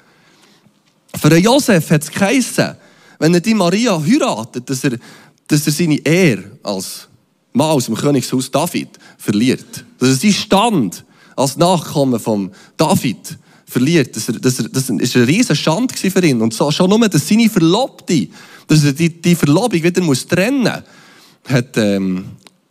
Für 1.15 1.31
den 1.31 1.45
Josef 1.45 1.89
hat 1.91 2.03
es 2.03 2.11
geheissen, 2.11 2.75
wenn 3.21 3.33
er 3.33 3.41
die 3.41 3.55
Maria 3.55 4.01
heiratet, 4.01 4.69
dass 4.69 4.83
er, 4.83 4.99
dass 5.47 5.67
er 5.67 5.73
seine 5.73 5.99
Ehre 6.05 6.51
als 6.65 7.09
Mann 7.53 7.71
aus 7.71 7.87
dem 7.87 7.95
Königshaus 7.95 8.51
David 8.51 8.91
verliert. 9.19 9.85
Dass 9.99 10.09
er 10.09 10.15
seinen 10.17 10.33
Stand 10.33 11.05
als 11.37 11.57
Nachkommen 11.57 12.19
von 12.19 12.51
David 12.77 13.39
verliert. 13.77 14.17
Das, 14.17 14.27
das, 14.41 14.57
das 14.73 14.89
ist 14.89 15.17
eine 15.17 15.27
riesige 15.27 15.55
Schande 15.55 15.95
für 15.95 16.25
ihn. 16.25 16.41
Und 16.41 16.55
so, 16.55 16.71
schon 16.71 16.89
nur, 16.89 17.07
dass 17.09 17.29
seine 17.29 17.51
Verlobte, 17.51 18.29
dass 18.67 18.85
er 18.85 18.95
die, 18.95 19.11
die 19.21 19.35
Verlobung 19.35 19.83
wieder 19.83 20.01
muss 20.01 20.27
trennen 20.27 20.63
muss, 20.63 21.53
hat, 21.53 21.77
ähm, 21.77 22.25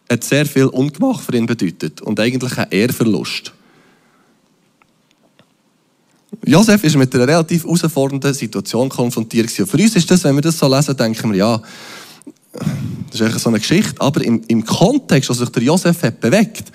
hat 0.10 0.24
sehr 0.24 0.48
viel 0.48 0.66
Ungemach 0.66 1.22
für 1.22 1.36
ihn 1.36 1.46
bedeutet. 1.46 2.02
Und 2.02 2.20
eigentlich 2.20 2.58
ein 2.58 2.68
Ehrverlust. 2.72 3.54
Josef 6.44 6.84
ist 6.84 6.96
mit 6.96 7.14
einer 7.14 7.28
relativ 7.28 7.64
herausfordernden 7.64 8.34
Situation 8.34 8.90
konfrontiert. 8.90 9.60
Und 9.60 9.68
für 9.68 9.78
uns 9.78 9.96
ist 9.96 10.10
das, 10.10 10.24
wenn 10.24 10.36
wir 10.36 10.42
das 10.42 10.58
so 10.58 10.68
lesen, 10.68 10.98
denken 10.98 11.32
wir, 11.32 11.38
ja, 11.38 11.62
das 13.12 13.14
ist 13.14 13.22
eigentlich 13.22 13.44
so 13.44 13.50
eine 13.50 13.60
Geschichte. 13.60 14.02
Aber 14.02 14.24
im, 14.24 14.42
im 14.48 14.66
Kontext, 14.66 15.30
was 15.30 15.38
sich 15.38 15.50
der 15.50 15.62
Josef 15.62 16.02
hat 16.02 16.20
bewegt, 16.20 16.72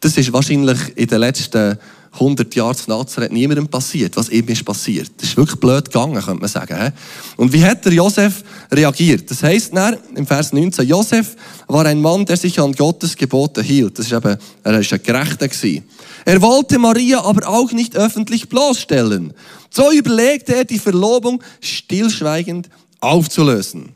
das 0.00 0.18
ist 0.18 0.30
wahrscheinlich 0.34 0.78
in 0.96 1.06
den 1.06 1.20
letzten 1.20 1.78
100 2.16 2.54
Jahre 2.54 2.74
zu 2.74 2.90
Nazareth 2.90 3.32
niemandem 3.32 3.68
passiert, 3.68 4.16
was 4.16 4.28
ihm 4.28 4.46
ist 4.48 4.64
passiert. 4.64 5.10
Das 5.16 5.30
ist 5.30 5.36
wirklich 5.36 5.60
blöd 5.60 5.86
gegangen, 5.86 6.14
könnte 6.14 6.40
man 6.40 6.48
sagen. 6.48 6.92
Und 7.36 7.52
wie 7.52 7.64
hat 7.64 7.84
der 7.84 7.92
Josef 7.92 8.42
reagiert? 8.72 9.30
Das 9.30 9.42
heißt 9.42 9.74
dann 9.74 9.96
im 10.14 10.26
Vers 10.26 10.52
19, 10.52 10.86
Josef 10.86 11.36
war 11.66 11.84
ein 11.86 12.00
Mann, 12.00 12.24
der 12.24 12.36
sich 12.36 12.58
an 12.60 12.72
Gottes 12.72 13.16
Gebote 13.16 13.62
hielt. 13.62 13.98
Das 13.98 14.06
ist 14.06 14.12
eben, 14.12 14.36
er 14.62 14.72
war 14.72 14.78
ein 14.78 15.02
Gerechter 15.02 15.48
gewesen. 15.48 15.84
Er 16.24 16.42
wollte 16.42 16.78
Maria 16.78 17.22
aber 17.22 17.48
auch 17.48 17.72
nicht 17.72 17.96
öffentlich 17.96 18.48
bloßstellen. 18.48 19.32
So 19.70 19.92
überlegte 19.92 20.54
er, 20.54 20.64
die 20.64 20.78
Verlobung 20.78 21.42
stillschweigend 21.60 22.68
aufzulösen. 23.00 23.94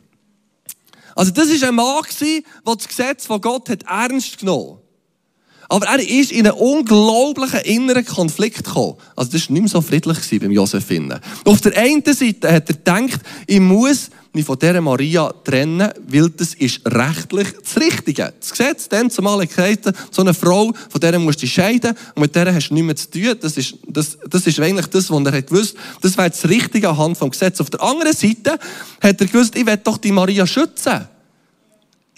Also 1.15 1.31
das 1.31 1.47
ist 1.47 1.63
ein 1.63 1.75
Mann 1.75 2.03
der 2.19 2.75
das 2.75 2.87
Gesetz 2.87 3.25
von 3.25 3.41
Gott 3.41 3.69
hat 3.69 3.83
ernst 3.83 4.39
genommen 4.39 4.80
Aber 5.71 5.85
er 5.85 6.01
ist 6.01 6.33
in 6.33 6.45
einen 6.45 6.57
unglaublichen 6.57 7.61
inneren 7.61 8.05
Konflikt 8.05 8.65
gekommen. 8.65 8.95
Also 9.15 9.31
das 9.31 9.47
war 9.47 9.53
nicht 9.53 9.61
mehr 9.61 9.69
so 9.69 9.79
friedlich 9.79 10.17
beim 10.41 10.51
Josef. 10.51 10.83
Auf 11.45 11.61
der 11.61 11.77
einen 11.77 12.03
Seite 12.03 12.51
hat 12.51 12.67
er 12.67 12.75
gedacht, 12.75 13.21
ich 13.47 13.61
muss 13.61 14.09
mich 14.33 14.43
von 14.43 14.59
dieser 14.59 14.81
Maria 14.81 15.33
trennen, 15.45 15.89
weil 16.09 16.29
das 16.29 16.55
ist 16.55 16.81
rechtlich 16.85 17.47
das 17.63 17.81
Richtige. 17.81 18.33
Das 18.37 18.51
Gesetz, 18.51 18.89
dann 18.89 19.09
zumal 19.09 19.47
gesagt, 19.47 19.93
so 20.11 20.21
eine 20.21 20.33
Frau, 20.33 20.73
von 20.89 20.99
der 20.99 21.17
musst 21.19 21.41
du 21.41 21.47
scheiden 21.47 21.95
und 22.15 22.21
mit 22.21 22.35
der 22.35 22.53
hast 22.53 22.67
du 22.67 22.73
nichts 22.73 22.87
mehr 22.87 22.95
zu 22.97 23.09
tun. 23.09 23.39
Das 23.39 23.55
ist, 23.55 23.75
das, 23.87 24.17
das 24.29 24.45
ist 24.45 24.59
eigentlich 24.59 24.87
das, 24.87 25.09
was 25.09 25.25
er 25.25 25.31
hat 25.31 25.47
gewusst. 25.47 25.77
Das 26.01 26.17
wäre 26.17 26.31
das 26.31 26.49
Richtige 26.49 26.89
anhand 26.89 27.17
vom 27.17 27.29
Gesetz. 27.29 27.61
Auf 27.61 27.69
der 27.69 27.81
anderen 27.81 28.13
Seite 28.13 28.59
hat 29.01 29.21
er 29.21 29.27
gewusst, 29.27 29.55
ich 29.55 29.65
will 29.65 29.79
doch 29.81 29.99
die 29.99 30.11
Maria 30.11 30.45
schützen. 30.45 31.07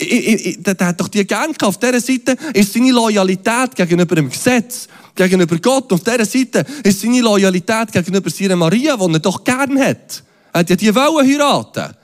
Der 0.05 0.87
hat 0.87 0.99
doch 0.99 1.07
die 1.07 1.25
gern 1.25 1.53
gehabt. 1.53 1.63
Auf 1.63 1.77
dieser 1.77 1.99
Seite 1.99 2.37
ist 2.53 2.73
seine 2.73 2.91
Loyalität 2.91 3.75
gegenüber 3.75 4.15
dem 4.15 4.29
Gesetz, 4.29 4.87
gegenüber 5.15 5.57
Gott. 5.59 5.91
Auf 5.91 6.03
dieser 6.03 6.25
Seite 6.25 6.65
ist 6.83 7.01
seine 7.01 7.21
Loyalität 7.21 7.91
gegenüber 7.91 8.29
seiner 8.29 8.55
Maria, 8.55 8.97
die 8.97 9.13
er 9.13 9.19
doch 9.19 9.43
gern 9.43 9.79
hat. 9.79 10.23
Er 10.53 10.59
hat 10.59 10.69
ja 10.69 10.75
die 10.75 10.93
wollen 10.93 11.27
heiraten. 11.27 11.95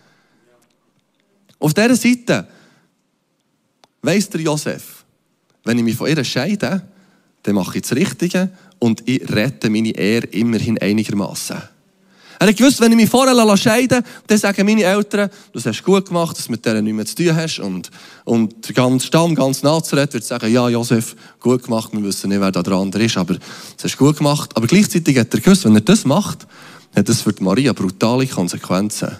Auf 1.59 1.73
dieser 1.73 1.95
Seite 1.95 2.47
weiss 4.01 4.29
der 4.29 4.41
Josef, 4.41 5.05
wenn 5.65 5.77
ich 5.77 5.83
mich 5.83 5.95
von 5.95 6.07
ihr 6.07 6.23
scheide, 6.23 6.87
dann 7.43 7.55
mache 7.55 7.77
ich 7.77 7.83
das 7.83 7.93
Richtige 7.93 8.49
und 8.79 9.07
ich 9.07 9.29
rette 9.29 9.69
meine 9.69 9.91
Ehre 9.91 10.27
immerhin 10.27 10.77
einigermaßen. 10.77 11.57
Er 12.41 12.47
hat 12.47 12.55
gewusst, 12.55 12.79
wenn 12.79 12.91
ich 12.93 12.95
mich 12.95 13.09
vorher 13.09 13.57
scheiden 13.57 14.01
dann 14.25 14.37
sagen 14.37 14.65
meine 14.65 14.83
Eltern, 14.83 15.29
du 15.51 15.61
hast 15.61 15.83
gut 15.83 16.05
gemacht, 16.07 16.37
dass 16.37 16.45
du 16.45 16.51
mit 16.53 16.65
denen 16.65 16.85
nichts 16.85 16.95
mehr 16.95 17.05
zu 17.05 17.15
tun 17.15 17.35
hast. 17.35 17.59
Und, 17.59 17.91
und 18.23 18.65
der 18.65 18.73
ganze 18.73 19.07
Stamm, 19.07 19.35
ganz 19.35 19.61
Nazareth 19.61 20.13
wird 20.13 20.23
sagen, 20.23 20.49
ja, 20.49 20.69
Josef, 20.69 21.17
gut 21.41 21.63
gemacht, 21.63 21.91
wir 21.91 22.01
wissen 22.01 22.29
nicht, 22.29 22.39
wer 22.39 22.49
da 22.49 22.61
andere 22.61 23.03
ist, 23.03 23.17
aber 23.17 23.33
das 23.33 23.83
hast 23.83 23.99
du 23.99 24.05
gut 24.05 24.17
gemacht. 24.19 24.55
Aber 24.55 24.67
gleichzeitig 24.67 25.17
hat 25.17 25.33
er 25.33 25.41
gewusst, 25.41 25.65
wenn 25.65 25.75
er 25.75 25.81
das 25.81 26.05
macht, 26.05 26.47
hat 26.95 27.09
das 27.09 27.21
für 27.21 27.35
Maria 27.41 27.73
brutale 27.73 28.25
Konsequenzen. 28.25 29.17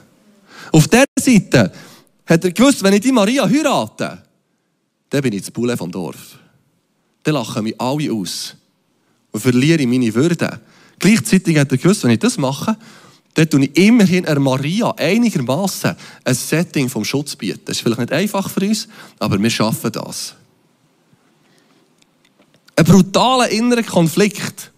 Auf 0.71 0.88
der 0.88 1.03
Seite 1.19 1.73
hat 2.25 2.45
er 2.45 2.51
gewusst, 2.51 2.81
wenn 2.83 2.93
ich 2.93 3.01
die 3.01 3.11
Maria 3.11 3.49
heirate, 3.49 4.23
dann 5.09 5.21
bin 5.21 5.33
ich 5.33 5.41
das 5.41 5.51
Bulle 5.51 5.75
vom 5.75 5.91
Dorf. 5.91 6.39
Dann 7.23 7.33
lachen 7.33 7.63
mich 7.65 7.81
alle 7.81 8.13
aus 8.13 8.55
und 9.31 9.41
verliere 9.41 9.85
meine 9.85 10.13
Würde. 10.15 10.61
Gleichzeitig 10.99 11.57
hat 11.57 11.69
er 11.71 11.77
gewusst, 11.77 12.03
wenn 12.05 12.11
ich 12.11 12.19
das 12.19 12.38
mache, 12.38 12.77
dann 13.39 13.50
tue 13.50 13.63
ich 13.63 13.77
immerhin 13.77 14.25
einer 14.25 14.39
Maria 14.41 14.93
einigermaßen 14.98 15.96
ein 16.25 16.36
Setting 16.36 16.89
vom 16.89 17.05
Schutz 17.05 17.38
bieten. 17.38 17.62
Das 17.63 17.77
ist 17.77 17.84
vielleicht 17.84 18.01
nicht 18.01 18.12
einfach 18.12 18.50
für 18.50 18.60
uns, 18.60 18.89
aber 19.17 19.41
wir 19.41 19.50
schaffen 19.50 19.93
das. 19.93 20.34
Ein 22.75 22.84
brutaler 22.84 23.48
innerer 23.50 23.84
Konflikt. 23.84 24.72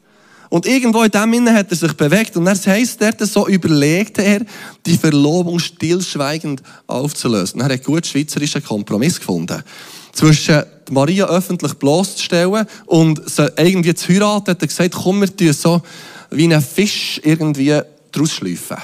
Und 0.50 0.68
irgendwo 0.68 1.02
in 1.02 1.10
dem 1.10 1.34
Innen 1.34 1.56
hat 1.56 1.72
er 1.72 1.78
sich 1.78 1.94
bewegt. 1.94 2.38
Und 2.38 2.46
das 2.46 2.68
heisst 2.68 3.02
dort, 3.02 3.20
so 3.22 3.48
überlegte 3.48 4.22
er, 4.22 4.46
die 4.86 4.98
Verlobung 4.98 5.58
stillschweigend 5.58 6.62
aufzulösen. 6.86 7.62
er 7.62 7.74
hat 7.74 7.84
gut 7.84 8.06
schweizerischen 8.06 8.64
Kompromiss 8.64 9.18
gefunden. 9.18 9.64
Zwischen 10.12 10.64
Maria 10.92 11.26
öffentlich 11.26 11.74
bloßzustellen 11.76 12.68
und 12.86 13.28
sie 13.28 13.52
irgendwie 13.58 13.96
zu 13.96 14.10
heiraten, 14.10 14.52
hat 14.52 14.62
er 14.62 14.68
gesagt, 14.68 14.94
komm, 14.94 15.22
wir 15.22 15.36
tun 15.36 15.54
so 15.54 15.82
wie 16.30 16.54
ein 16.54 16.62
Fisch 16.62 17.20
irgendwie 17.24 17.82
draus 18.12 18.32
schleifen. 18.32 18.78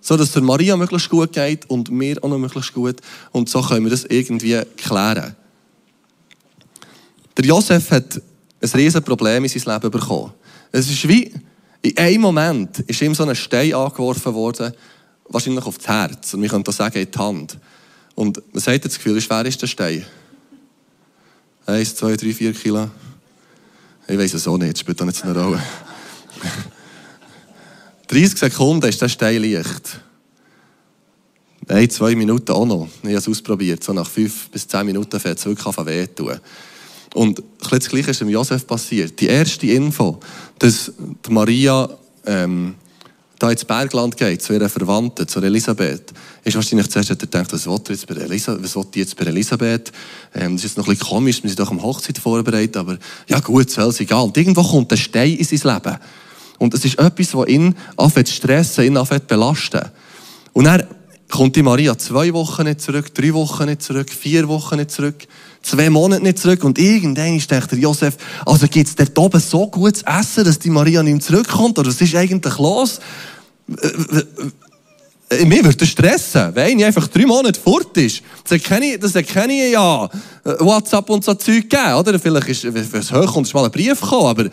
So, 0.00 0.16
dass 0.16 0.34
es 0.34 0.42
Maria 0.42 0.76
möglichst 0.76 1.08
gut 1.08 1.32
geht 1.32 1.68
und 1.68 1.90
mir 1.90 2.22
auch 2.22 2.28
noch 2.28 2.38
möglichst 2.38 2.72
gut. 2.72 3.00
Und 3.32 3.48
so 3.48 3.60
können 3.60 3.84
wir 3.84 3.90
das 3.90 4.04
irgendwie 4.04 4.62
klären. 4.76 5.34
Der 7.36 7.44
Josef 7.44 7.90
hat 7.90 8.22
ein 8.62 8.70
riesen 8.70 9.02
Problem 9.02 9.44
in 9.44 9.50
sein 9.50 9.74
Leben 9.74 9.90
bekommen. 9.90 10.32
Es 10.72 10.88
ist 10.88 11.08
wie, 11.08 11.32
in 11.82 11.98
einem 11.98 12.20
Moment 12.20 12.80
ist 12.80 13.02
ihm 13.02 13.14
so 13.14 13.24
ein 13.24 13.34
Stein 13.34 13.74
angeworfen 13.74 14.32
worden, 14.34 14.72
wahrscheinlich 15.28 15.64
auf 15.64 15.78
das 15.78 15.88
Herz. 15.88 16.34
Und 16.34 16.42
wir 16.42 16.48
können 16.48 16.64
das 16.64 16.76
sagen, 16.76 16.98
in 16.98 17.10
die 17.10 17.18
Hand. 17.18 17.58
Und 18.14 18.40
man 18.52 18.62
sagt 18.62 18.84
das 18.84 18.94
Gefühl, 18.94 19.16
wie 19.16 19.20
schwer 19.20 19.44
ist 19.44 19.60
der 19.60 19.66
Stein? 19.66 20.06
Eins, 21.66 21.96
zwei, 21.96 22.16
drei, 22.16 22.32
vier 22.32 22.52
Kilo? 22.52 22.90
Ich 24.08 24.16
weiß 24.16 24.34
es 24.34 24.46
auch 24.46 24.56
nicht, 24.56 24.78
spielt 24.78 25.00
auch 25.02 25.06
nicht 25.06 25.18
so 25.18 25.24
eine 25.24 25.42
Rolle. 25.42 25.62
30 28.08 28.38
Sekunden 28.38 28.88
ist 28.88 29.02
der 29.02 29.08
Stein 29.08 29.42
leicht. 29.42 30.00
Ein, 31.68 31.90
zwei 31.90 32.14
Minuten 32.14 32.52
auch 32.52 32.64
noch. 32.64 32.88
Ich 33.02 33.08
habe 33.08 33.16
es 33.16 33.28
ausprobiert. 33.28 33.82
So 33.82 33.92
nach 33.92 34.08
fünf 34.08 34.48
bis 34.50 34.68
zehn 34.68 34.86
Minuten 34.86 35.18
fängt 35.18 35.38
es 35.38 35.46
wirklich 35.46 35.78
an 35.78 35.86
weh 35.86 36.06
tun. 36.06 36.38
Und 37.14 37.42
das 37.68 37.88
Gleiche 37.88 38.10
ist 38.10 38.20
dem 38.20 38.28
Josef 38.28 38.66
passiert. 38.66 39.18
Die 39.20 39.26
erste 39.26 39.66
Info, 39.66 40.20
dass 40.58 40.92
Maria 41.28 41.88
ähm, 42.26 42.74
da 43.38 43.50
ins 43.50 43.64
Bergland 43.64 44.16
geht, 44.16 44.42
zu 44.42 44.52
ihrer 44.52 44.68
Verwandten, 44.68 45.26
zu 45.26 45.40
Elisabeth, 45.40 46.12
ist 46.44 46.54
wahrscheinlich 46.54 46.88
zuerst 46.88 47.10
hat 47.10 47.22
er 47.22 47.26
gedacht, 47.26 47.52
was 47.52 47.66
will, 47.66 47.80
jetzt 47.88 48.06
bei 48.06 48.14
Elisabeth, 48.14 48.62
was 48.62 48.76
will 48.76 48.84
die 48.94 49.00
jetzt 49.00 49.16
bei 49.16 49.24
Elisabeth? 49.24 49.92
Ähm, 50.34 50.52
das 50.52 50.64
ist 50.64 50.70
jetzt 50.70 50.78
noch 50.78 50.86
ein 50.86 50.94
bisschen 50.94 51.08
komisch, 51.08 51.42
wir 51.42 51.50
sind 51.50 51.58
doch 51.58 51.70
am 51.70 51.82
Hochzeit 51.82 52.18
vorbereitet, 52.18 52.76
aber 52.76 52.98
ja 53.28 53.40
gut, 53.40 53.70
soll 53.70 53.88
es 53.88 54.00
egal. 54.00 54.24
Und 54.24 54.36
irgendwo 54.36 54.62
kommt 54.62 54.92
ein 54.92 54.98
Stein 54.98 55.34
in 55.34 55.44
sein 55.44 55.74
Leben. 55.74 55.98
Und 56.58 56.74
es 56.74 56.84
ist 56.84 56.98
etwas, 56.98 57.30
das 57.30 57.46
ihn 57.48 57.74
anfängt 57.96 58.28
zu 58.28 58.34
stressen, 58.34 58.84
ihn 58.84 58.96
anfängt 58.96 59.22
zu 59.22 59.28
belasten. 59.28 59.82
Und 60.52 60.64
dann 60.64 60.84
kommt 61.28 61.56
die 61.56 61.62
Maria 61.62 61.98
zwei 61.98 62.32
Wochen 62.32 62.64
nicht 62.64 62.80
zurück, 62.80 63.14
drei 63.14 63.34
Wochen 63.34 63.66
nicht 63.66 63.82
zurück, 63.82 64.10
vier 64.10 64.48
Wochen 64.48 64.76
nicht 64.76 64.90
zurück 64.90 65.26
zwei 65.66 65.90
Monate 65.90 66.22
nicht 66.22 66.38
zurück 66.38 66.64
und 66.64 66.78
irgendwann 66.78 67.14
denkt 67.14 67.50
der 67.50 67.78
Josef, 67.78 68.16
also 68.44 68.66
gibt 68.68 68.88
es 68.88 68.94
dort 68.94 69.18
oben 69.18 69.40
so 69.40 69.66
gutes 69.66 70.02
Essen, 70.02 70.44
dass 70.44 70.58
die 70.58 70.70
Maria 70.70 71.02
nicht 71.02 71.24
zurückkommt 71.24 71.78
oder 71.78 71.88
was 71.88 72.00
ist 72.00 72.14
eigentlich 72.14 72.58
los? 72.58 73.00
Äh, 73.68 73.86
äh, 73.86 75.40
äh, 75.40 75.44
mir 75.44 75.64
würde 75.64 75.76
das 75.76 75.88
stressen, 75.88 76.54
wenn 76.54 76.78
ich 76.78 76.84
einfach 76.84 77.08
drei 77.08 77.26
Monate 77.26 77.60
fort 77.60 77.96
ist. 77.96 78.22
Das 78.44 78.52
erkenne 78.52 78.94
ich, 78.94 79.00
das 79.00 79.14
erkenne 79.16 79.52
ich 79.52 79.72
ja 79.72 80.08
WhatsApp 80.44 81.10
und 81.10 81.24
so 81.24 81.34
Zeug 81.34 81.68
geben, 81.68 81.94
oder? 81.94 82.18
Vielleicht 82.20 82.48
ist, 82.48 82.64
wenn 82.72 83.00
es 83.00 83.12
hochkommt, 83.12 83.48
ist 83.48 83.54
mal 83.54 83.64
ein 83.64 83.70
Brief 83.72 84.00
gekommen, 84.00 84.26
aber 84.26 84.44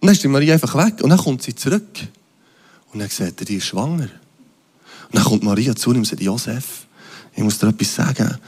dann 0.00 0.12
ist 0.12 0.22
die 0.22 0.28
Maria 0.28 0.54
einfach 0.54 0.74
weg 0.74 1.02
und 1.02 1.10
dann 1.10 1.18
kommt 1.18 1.42
sie 1.42 1.54
zurück. 1.54 2.00
Und 2.92 3.00
dann 3.00 3.08
sagt 3.08 3.40
er, 3.40 3.44
die 3.44 3.56
ist 3.56 3.66
schwanger. 3.66 4.08
Und 5.06 5.14
dann 5.14 5.24
kommt 5.24 5.42
Maria 5.42 5.74
zu 5.74 5.92
ihm 5.92 5.98
und 5.98 6.06
sagt, 6.06 6.22
Josef, 6.22 6.86
ich 7.34 7.42
muss 7.42 7.58
dir 7.58 7.68
etwas 7.68 7.94
sagen 7.94 8.38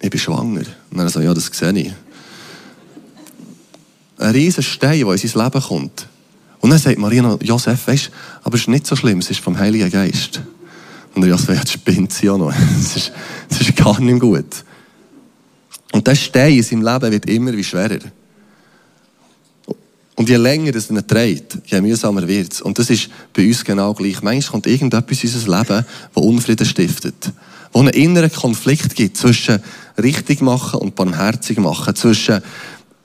ich 0.00 0.10
bin 0.10 0.20
schwanger. 0.20 0.62
Und 0.90 0.98
dann 0.98 1.08
so, 1.08 1.20
ja, 1.20 1.34
das 1.34 1.46
sehe 1.46 1.72
ich. 1.72 1.92
Ein 4.18 4.30
riesen 4.30 4.62
Stein, 4.62 5.00
der 5.00 5.12
in 5.12 5.18
sein 5.18 5.44
Leben 5.44 5.62
kommt. 5.62 6.06
Und 6.60 6.70
dann 6.70 6.78
sagt 6.78 6.98
Maria 6.98 7.22
noch, 7.22 7.40
Josef, 7.42 7.86
weißt 7.86 8.10
aber 8.42 8.56
es 8.56 8.62
ist 8.62 8.68
nicht 8.68 8.86
so 8.86 8.96
schlimm, 8.96 9.18
es 9.18 9.30
ist 9.30 9.40
vom 9.40 9.58
Heiligen 9.58 9.90
Geist. 9.90 10.40
Und 11.14 11.22
der 11.22 11.30
Josef, 11.30 11.50
ja, 11.50 11.60
das 11.60 11.72
spinnt 11.72 12.12
sie 12.12 12.30
auch 12.30 12.38
noch. 12.38 12.52
Es 12.80 12.96
ist, 12.96 13.12
es 13.48 13.60
ist 13.60 13.76
gar 13.76 14.00
nicht 14.00 14.20
gut. 14.20 14.64
Und 15.92 16.06
der 16.06 16.14
Stein 16.14 16.54
in 16.54 16.62
seinem 16.62 16.82
Leben 16.82 17.12
wird 17.12 17.26
immer 17.26 17.52
wie 17.52 17.64
schwerer. 17.64 17.98
Und 20.18 20.28
je 20.28 20.36
länger 20.36 20.74
es 20.74 20.90
ihn 20.90 21.06
trägt, 21.06 21.58
je 21.66 21.80
mühsamer 21.80 22.26
wird 22.26 22.52
es. 22.52 22.60
Und 22.60 22.78
das 22.78 22.90
ist 22.90 23.08
bei 23.32 23.46
uns 23.46 23.64
genau 23.64 23.94
gleich. 23.94 24.20
Manchmal 24.20 24.50
kommt 24.50 24.66
irgendetwas 24.66 25.22
in 25.22 25.30
unser 25.32 25.58
Leben, 25.58 25.86
das 26.14 26.24
Unfrieden 26.24 26.66
stiftet 26.66 27.32
wo 27.72 27.80
einen 27.80 27.90
inneren 27.90 28.32
Konflikt 28.32 28.94
gibt 28.94 29.16
zwischen 29.16 29.60
richtig 30.02 30.40
machen 30.40 30.80
und 30.80 30.94
barmherzig 30.94 31.58
machen, 31.58 31.94
zwischen, 31.94 32.40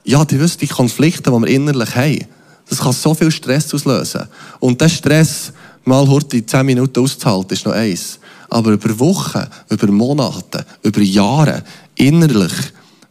ja, 0.04 0.24
die 0.26 0.40
wissen, 0.40 0.60
die 0.62 0.68
Konflikte, 0.68 1.32
die 1.32 1.38
wir 1.38 1.48
innerlich 1.48 1.96
haben, 1.96 2.26
das 2.70 2.80
kann 2.80 2.94
so 2.94 3.14
viel 3.14 3.32
Stress 3.32 3.74
auslösen. 3.74 4.28
Und 4.60 4.80
der 4.80 4.90
Stress, 4.90 5.52
mal 5.84 6.08
heute 6.08 6.46
10 6.46 6.66
Minuten 6.66 7.00
auszuhalten, 7.02 7.54
ist 7.54 7.66
noch 7.66 7.74
eins. 7.74 8.20
Aber 8.50 8.72
über 8.72 9.00
Wochen, 9.00 9.46
über 9.70 9.88
Monate, 9.88 10.66
über 10.82 11.02
Jahre, 11.02 11.64
innerlich, 11.96 12.54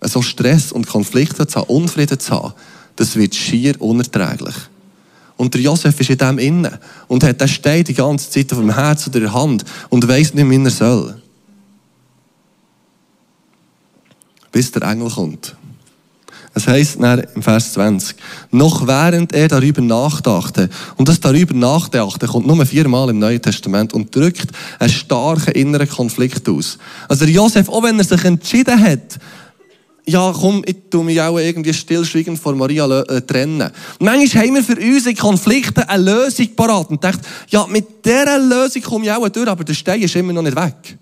so 0.01 0.23
Stress 0.23 0.73
und 0.73 0.89
Konflikte 0.89 1.47
zu 1.47 1.61
haben, 1.61 1.69
Unfrieden 1.69 2.19
zu 2.19 2.33
haben, 2.33 2.55
das 2.97 3.17
wird 3.17 3.35
schier 3.35 3.81
unerträglich. 3.81 4.55
Und 5.37 5.55
der 5.55 5.61
Josef 5.61 5.99
ist 5.99 6.11
in 6.11 6.19
dem 6.19 6.39
innen 6.39 6.79
und 7.09 7.25
hat 7.25 7.41
den 7.41 7.49
Stein 7.49 7.85
die 7.85 7.95
ganze 7.95 8.31
Zeit 8.31 8.53
auf 8.53 8.59
dem 8.59 8.75
Herz 8.75 9.07
oder 9.09 9.21
der 9.21 9.33
Hand 9.33 9.65
und 9.89 10.07
weiss 10.07 10.35
nicht, 10.35 10.49
wie 10.49 10.63
er 10.63 10.71
soll. 10.71 11.23
bis 14.53 14.71
der 14.71 14.83
Engel 14.83 15.11
kommt. 15.11 15.57
Es 16.55 16.69
heißt 16.69 16.99
im 17.35 17.43
Vers 17.43 17.73
20, 17.73 18.15
noch 18.51 18.87
während 18.87 19.33
er 19.33 19.49
darüber 19.49 19.81
nachdachte, 19.81 20.69
und 20.99 21.09
das 21.09 21.19
darüber 21.19 21.55
nachdachte 21.55 22.27
kommt 22.27 22.47
nur 22.47 22.67
viermal 22.67 23.09
im 23.09 23.19
Neuen 23.19 23.41
Testament 23.41 23.95
und 23.95 24.15
drückt 24.15 24.51
einen 24.79 24.91
starken 24.91 25.53
inneren 25.53 25.89
Konflikt 25.89 26.47
aus. 26.51 26.77
Also 27.09 27.25
Josef, 27.25 27.71
auch 27.71 27.83
wenn 27.83 27.99
er 27.99 28.05
sich 28.05 28.23
entschieden 28.25 28.79
hat, 28.79 29.19
ja, 30.05 30.33
komm, 30.33 30.63
ich 30.67 30.77
tu 30.91 31.03
mich 31.03 31.21
auch 31.21 31.39
irgendwie 31.39 31.73
stillschweigend 31.73 32.39
von 32.39 32.59
Maria 32.59 32.87
äh, 33.03 33.21
trennen. 33.23 33.71
manchmal 34.01 34.45
haben 34.45 34.55
wir 34.55 34.65
für 34.65 34.77
unsere 34.77 35.15
Konflikte 35.15 35.89
eine 35.89 36.03
Lösung 36.03 36.49
parat 36.57 36.91
und 36.91 37.03
denkt, 37.03 37.21
ja, 37.49 37.67
mit 37.69 38.05
dieser 38.05 38.39
Lösung 38.39 38.83
komme 38.83 39.05
ich 39.05 39.13
auch 39.13 39.29
durch, 39.29 39.49
aber 39.49 39.63
der 39.65 39.75
Stein 39.75 40.03
ist 40.03 40.17
immer 40.17 40.33
noch 40.33 40.43
nicht 40.43 40.57
weg. 40.57 40.99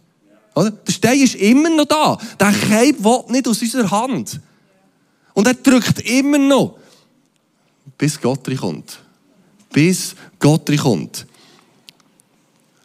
Oder? 0.55 0.71
Der 0.71 0.93
Stein 0.93 1.21
ist 1.21 1.37
immer 1.37 1.71
noch 1.71 1.87
da. 1.87 2.19
Der 2.39 2.53
Keib 2.53 3.03
will 3.03 3.25
nicht 3.29 3.49
aus 3.49 3.63
unserer 3.63 3.91
Hand. 3.91 4.39
Und 5.33 5.47
er 5.47 5.55
drückt 5.55 6.01
immer 6.01 6.39
noch, 6.39 6.77
bis 7.97 8.21
Gott 8.21 8.49
kommt. 8.59 8.99
Bis 9.73 10.15
Gott 10.39 10.71
kommt. 10.79 11.27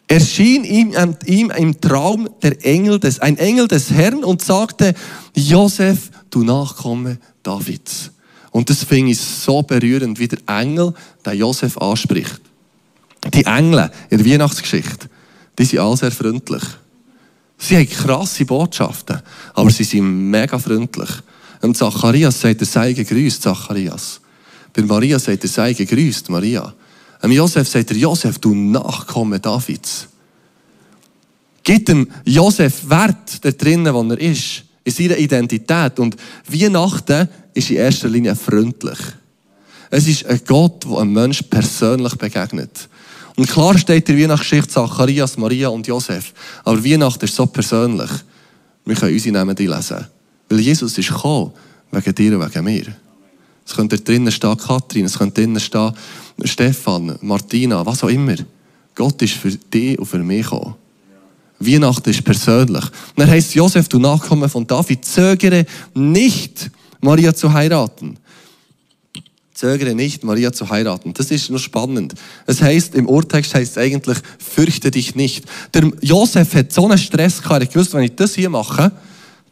Erschien 0.07 0.63
ihm, 0.63 0.93
ihm 1.25 1.49
im 1.49 1.81
Traum 1.81 2.29
der 2.43 2.63
Engel 2.63 2.99
des, 2.99 3.19
ein 3.19 3.37
Engel 3.37 3.67
des 3.67 3.89
Herrn 3.89 4.23
und 4.23 4.43
sagte, 4.43 4.93
Josef, 5.35 6.11
du 6.29 6.43
Nachkomme 6.43 7.17
Davids. 7.41 8.11
Und 8.51 8.69
das 8.69 8.83
finde 8.83 9.11
ich 9.11 9.19
so 9.19 9.63
berührend, 9.63 10.19
wie 10.19 10.27
der 10.27 10.39
Engel 10.47 10.93
den 11.25 11.37
Josef 11.37 11.77
anspricht. 11.77 12.39
Die 13.33 13.45
Engel 13.45 13.89
in 14.09 14.19
der 14.19 14.31
Weihnachtsgeschichte, 14.31 15.09
die 15.57 15.65
sind 15.65 15.79
alle 15.79 15.97
sehr 15.97 16.11
freundlich. 16.11 16.63
Sie 17.57 17.75
haben 17.75 17.89
krasse 17.89 18.45
Botschaften, 18.45 19.21
aber 19.53 19.71
sie 19.71 19.83
sind 19.83 20.29
mega 20.29 20.59
freundlich. 20.59 21.09
Und 21.61 21.75
Zacharias 21.75 22.39
sagt, 22.39 22.61
er 22.61 22.67
sei 22.67 22.93
gegrüßt, 22.93 23.41
Zacharias. 23.41 24.21
Bei 24.73 24.83
Maria 24.83 25.17
sagt 25.17 25.43
er, 25.43 25.49
sei 25.49 25.73
gegrüßt, 25.73 26.29
Maria. 26.29 26.73
Am 27.25 27.31
Josef 27.31 27.67
sagt 27.67 27.89
er, 27.89 27.97
Josef, 27.97 28.37
du 28.37 28.53
Nachkomme 28.53 29.39
Davids. 29.39 30.07
Gib 31.63 31.87
dem 31.87 32.07
Josef 32.23 32.87
Wert 32.87 33.43
da 33.43 33.49
drinnen, 33.49 33.91
wo 33.95 34.03
er 34.03 34.19
ist, 34.21 34.63
in 34.83 34.93
seiner 34.93 35.17
Identität. 35.17 35.97
Und 35.97 36.17
Weihnachten 36.47 37.27
ist 37.55 37.71
in 37.71 37.77
erster 37.77 38.09
Linie 38.09 38.35
freundlich. 38.35 38.99
Es 39.89 40.07
ist 40.07 40.27
ein 40.27 40.39
Gott, 40.45 40.85
der 40.85 40.99
einem 40.99 41.13
Menschen 41.13 41.49
persönlich 41.49 42.13
begegnet. 42.13 42.87
Und 43.35 43.49
klar 43.49 43.75
steht 43.75 44.07
in 44.07 44.17
der 44.17 44.23
Weihnachtsgeschichte 44.23 44.73
Zacharias, 44.73 45.35
Maria 45.35 45.69
und 45.69 45.87
Josef. 45.87 46.31
Aber 46.63 46.85
Weihnachten 46.85 47.25
ist 47.25 47.35
so 47.35 47.47
persönlich. 47.47 48.11
Wir 48.85 48.95
können 48.95 49.13
unsere 49.13 49.33
Namen 49.33 49.55
lesen. 49.55 50.05
Weil 50.47 50.59
Jesus 50.59 50.95
ist 50.95 51.07
gekommen, 51.07 51.53
wegen 51.89 52.13
dir 52.13 52.37
und 52.37 52.47
wegen 52.47 52.65
mir. 52.65 52.85
Es 53.65 53.73
könnte 53.73 53.97
drinnen 53.97 54.31
stehen 54.31 54.57
Kathrin, 54.57 55.05
es 55.05 55.17
könnte 55.17 55.41
drinnen 55.41 55.59
stehen 55.59 55.91
Stefan, 56.43 57.17
Martina, 57.21 57.85
was 57.85 58.03
auch 58.03 58.09
immer. 58.09 58.35
Gott 58.93 59.21
ist 59.21 59.33
für 59.33 59.51
dich 59.51 59.97
und 59.99 60.05
für 60.05 60.19
mich 60.19 60.43
gekommen. 60.43 60.75
Weihnachten 61.59 62.09
ist 62.09 62.23
persönlich. 62.23 62.83
Und 62.83 63.17
dann 63.17 63.29
heißt 63.29 63.55
Josef, 63.55 63.87
du 63.87 63.99
Nachkomme 63.99 64.49
von 64.49 64.67
David, 64.67 65.05
zögere 65.05 65.65
nicht, 65.93 66.69
Maria 67.01 67.33
zu 67.33 67.51
heiraten. 67.51 68.17
Zögere 69.53 69.95
nicht, 69.95 70.23
Maria 70.25 70.51
zu 70.51 70.69
heiraten. 70.69 71.13
Das 71.13 71.31
ist 71.31 71.49
nur 71.49 71.59
spannend. 71.59 72.13
Es 72.45 72.61
heißt, 72.61 72.93
im 72.95 73.07
Urtext 73.07 73.55
heißt 73.55 73.71
es 73.71 73.77
eigentlich, 73.77 74.17
fürchte 74.37 74.91
dich 74.91 75.15
nicht. 75.15 75.45
Der 75.73 75.89
Josef 76.01 76.53
hat 76.55 76.73
so 76.73 76.85
einen 76.85 76.97
Stress 76.97 77.41
gehabt, 77.41 77.61
er 77.61 77.67
gewusst, 77.67 77.93
wenn 77.93 78.03
ich 78.03 78.15
das 78.15 78.35
hier 78.35 78.49
mache, 78.49 78.91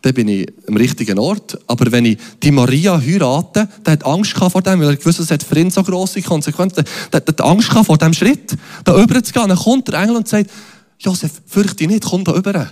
dann 0.03 0.13
bin 0.13 0.27
ich 0.27 0.47
am 0.67 0.75
richtigen 0.75 1.17
Ort. 1.17 1.57
Aber 1.65 1.91
wenn 1.91 2.05
ich 2.05 2.17
die 2.43 2.51
Maria 2.51 2.99
heirate, 2.99 3.69
der 3.85 3.93
hat 3.93 4.05
Angst 4.05 4.33
vor 4.33 4.61
dem, 4.61 4.81
weil 4.81 4.89
er 4.89 4.95
gewusst 4.97 5.19
es 5.21 5.31
hat 5.31 5.41
für 5.41 5.57
ihn 5.57 5.71
so 5.71 5.81
grosse 5.81 6.21
Konsequenzen. 6.21 6.83
Der 7.11 7.21
hat 7.25 7.41
Angst 7.41 7.69
vor 7.69 7.97
dem 7.97 8.13
Schritt, 8.13 8.55
da 8.83 8.93
rüber 8.93 9.23
zu 9.23 9.31
gehen. 9.31 9.47
Dann 9.47 9.57
kommt 9.57 9.87
der 9.87 10.01
Engel 10.01 10.17
und 10.17 10.27
sagt, 10.27 10.51
Josef, 10.99 11.31
fürchte 11.47 11.77
dich 11.77 11.87
nicht, 11.87 12.03
komm 12.03 12.25
da 12.25 12.33
rüber. 12.33 12.69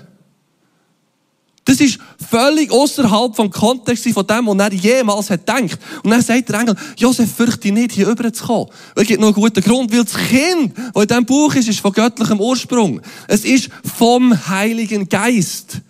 Das 1.63 1.79
ist 1.79 1.99
völlig 2.29 2.69
außerhalb 2.69 3.33
vom 3.33 3.49
Kontext 3.49 4.09
von 4.09 4.27
dem, 4.27 4.47
was 4.47 4.57
er 4.57 4.73
jemals 4.73 5.29
hat 5.29 5.45
gedacht. 5.45 5.79
Und 6.03 6.11
dann 6.11 6.21
sagt 6.21 6.49
der 6.49 6.59
Engel, 6.59 6.75
Josef, 6.97 7.33
fürchte 7.33 7.71
nicht, 7.71 7.93
hier 7.93 8.07
rüber 8.07 8.33
zu 8.33 8.45
kommen. 8.45 8.67
Es 8.95 9.07
gibt 9.07 9.21
noch 9.21 9.27
einen 9.27 9.35
guten 9.35 9.61
Grund, 9.61 9.93
weil 9.93 10.03
das 10.03 10.15
Kind, 10.15 10.73
das 10.75 11.03
in 11.03 11.07
diesem 11.07 11.25
Buch 11.25 11.55
ist, 11.55 11.69
ist 11.69 11.79
von 11.79 11.93
göttlichem 11.93 12.41
Ursprung. 12.41 12.99
Es 13.29 13.45
ist 13.45 13.69
vom 13.97 14.35
Heiligen 14.49 15.07
Geist. 15.07 15.81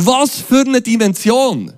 Was 0.00 0.38
für 0.40 0.60
eine 0.60 0.80
Dimension! 0.80 1.72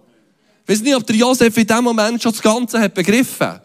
Ich 0.65 0.69
weiß 0.69 0.83
nicht, 0.83 0.95
ob 0.95 1.07
der 1.07 1.17
Josef 1.17 1.57
in 1.57 1.67
dem 1.67 1.85
Moment 1.85 2.23
schon 2.23 2.33
das 2.33 2.43
Ganze 2.43 2.79
hat 2.79 2.93
begriffen. 2.93 3.59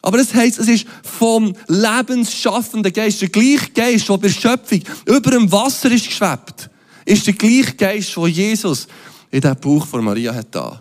Aber 0.00 0.18
es 0.18 0.32
heisst, 0.32 0.60
es 0.60 0.68
ist 0.68 0.86
vom 1.02 1.52
lebensschaffenden 1.66 2.92
Geist, 2.92 3.20
der 3.20 3.28
gleiche 3.28 3.70
Geist, 3.72 4.08
der 4.08 4.16
bei 4.16 4.28
der 4.28 4.34
Schöpfung 4.34 4.82
über 5.06 5.30
dem 5.32 5.50
Wasser 5.50 5.90
ist 5.90 6.06
geschwebt, 6.06 6.70
ist 7.04 7.26
der 7.26 7.34
gleiche 7.34 7.74
Geist, 7.74 8.16
den 8.16 8.26
Jesus 8.26 8.86
in 9.32 9.40
diesem 9.40 9.56
Buch 9.56 9.86
von 9.86 10.04
Maria 10.04 10.32
hat 10.32 10.54
da. 10.54 10.80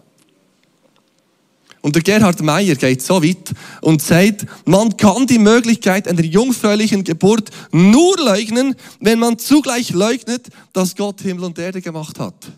Und 1.89 1.95
der 1.95 2.03
Gerhard 2.03 2.39
Meyer 2.43 2.75
geht 2.75 3.01
so 3.01 3.23
weit 3.23 3.51
und 3.81 3.99
sagt, 3.99 4.45
man 4.63 4.95
kann 4.95 5.25
die 5.25 5.39
Möglichkeit 5.39 6.07
einer 6.07 6.23
jungfräulichen 6.23 7.03
Geburt 7.03 7.49
nur 7.71 8.15
leugnen, 8.19 8.75
wenn 8.99 9.17
man 9.17 9.39
zugleich 9.39 9.89
leugnet, 9.89 10.49
dass 10.71 10.95
Gott 10.95 11.21
Himmel 11.21 11.45
und 11.45 11.57
Erde 11.57 11.81
gemacht 11.81 12.19
hat. 12.19 12.51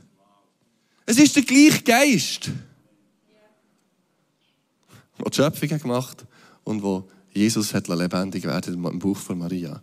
Es 1.06 1.18
ist 1.18 1.34
der 1.38 1.44
gleiche 1.44 1.82
Geist, 1.82 2.52
der 5.18 5.30
die 5.30 5.34
Schöpfung 5.34 5.80
gemacht 5.80 6.26
und 6.66 6.84
wo 6.84 7.08
Jesus 7.32 7.74
hat 7.74 7.88
lebendig 7.88 8.44
werden 8.44 8.84
im 8.84 9.00
Buch 9.00 9.18
von 9.18 9.38
Maria. 9.38 9.82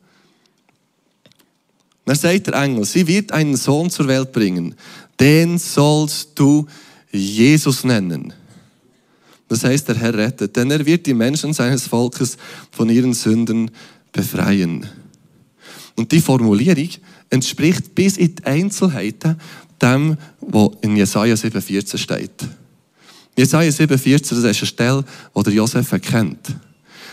Dann 2.05 2.17
sagt 2.17 2.49
der 2.49 2.55
Engel, 2.63 2.85
sie 2.85 3.07
wird 3.07 3.33
einen 3.33 3.57
Sohn 3.57 3.89
zur 3.89 4.09
Welt 4.09 4.31
bringen, 4.31 4.75
den 5.19 5.57
sollst 5.57 6.39
du 6.39 6.67
Jesus 7.11 7.85
nennen. 7.85 8.35
Das 9.49 9.65
heißt, 9.65 9.89
der 9.89 9.97
Herr 9.97 10.15
rettet, 10.15 10.57
denn 10.57 10.71
er 10.71 10.85
wird 10.85 11.07
die 11.07 11.15
Menschen 11.15 11.55
seines 11.55 11.87
Volkes 11.87 12.37
von 12.71 12.91
ihren 12.91 13.15
Sünden 13.15 13.71
befreien. 14.13 14.87
Und 15.97 16.13
die 16.13 16.21
Formulierung 16.21 16.89
entspricht 17.31 17.95
bis 17.95 18.17
in 18.19 18.37
die 18.37 18.45
Einzelheiten 18.45 19.37
dem, 19.81 20.17
was 20.41 20.71
in 20.83 20.97
Jesaja 20.97 21.35
7,14 21.35 21.99
steht. 21.99 22.47
Jesaja 23.37 23.71
7,14, 23.71 24.19
das 24.21 24.33
ist 24.33 24.45
eine 24.45 24.55
Stelle, 24.55 25.05
die 25.37 25.43
der 25.43 25.53
Josef 25.53 25.93
erkennt. 25.93 26.55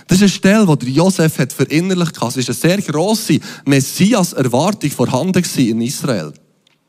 Das 0.08 0.18
ist 0.18 0.24
eine 0.24 0.30
Stelle, 0.30 0.78
die 0.78 0.86
der 0.86 0.94
Josef 0.94 1.34
verinnerlicht 1.34 2.20
hat. 2.20 2.36
Es 2.36 2.48
war 2.48 2.70
eine 2.70 2.82
sehr 2.82 2.82
grosse 2.82 3.40
Messias-Erwartung 3.66 4.92
vorhanden 4.92 5.44
in 5.58 5.82
Israel. 5.82 6.34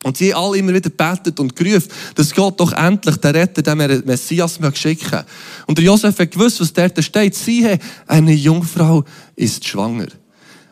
Und 0.02 0.16
sie 0.16 0.34
alle 0.34 0.58
immer 0.58 0.74
wieder 0.74 0.90
betet 0.90 1.40
und 1.40 1.56
gerufen, 1.56 1.88
dass 2.14 2.34
Gott 2.34 2.60
doch 2.60 2.72
endlich 2.72 3.16
den 3.16 3.34
Retter, 3.34 3.62
den 3.62 4.04
Messias 4.04 4.58
schicken. 4.74 5.24
Und 5.66 5.78
der 5.78 5.84
Josef 5.84 6.18
hat 6.18 6.30
gewusst, 6.30 6.60
was 6.60 6.72
dort 6.72 7.02
steht. 7.02 7.34
Siehe, 7.34 7.78
eine 8.06 8.32
Jungfrau 8.32 9.04
ist 9.34 9.66
schwanger. 9.66 10.08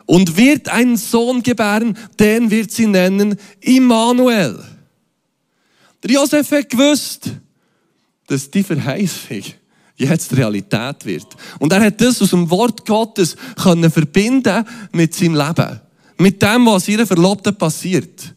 Und 0.06 0.36
wird 0.36 0.68
einen 0.68 0.96
Sohn 0.96 1.42
gebären, 1.42 1.96
den 2.20 2.50
wird 2.50 2.70
sie 2.70 2.86
nennen 2.86 3.36
Immanuel. 3.60 4.62
Der 6.02 6.10
Josef 6.10 6.50
hat 6.50 6.68
gewusst, 6.68 7.30
dass 8.26 8.50
die 8.50 8.62
Verheißung 8.62 9.42
jetzt 9.96 10.36
Realität 10.36 11.04
wird. 11.06 11.26
Und 11.58 11.72
er 11.72 11.80
hat 11.80 12.00
das 12.00 12.20
aus 12.20 12.30
dem 12.30 12.50
Wort 12.50 12.84
Gottes 12.86 13.36
können 13.62 13.90
verbinden 13.90 14.64
mit 14.92 15.14
seinem 15.14 15.34
Leben. 15.34 15.80
Mit 16.18 16.42
dem, 16.42 16.66
was 16.66 16.88
ihrer 16.88 17.06
Verlobten 17.06 17.56
passiert. 17.56 18.34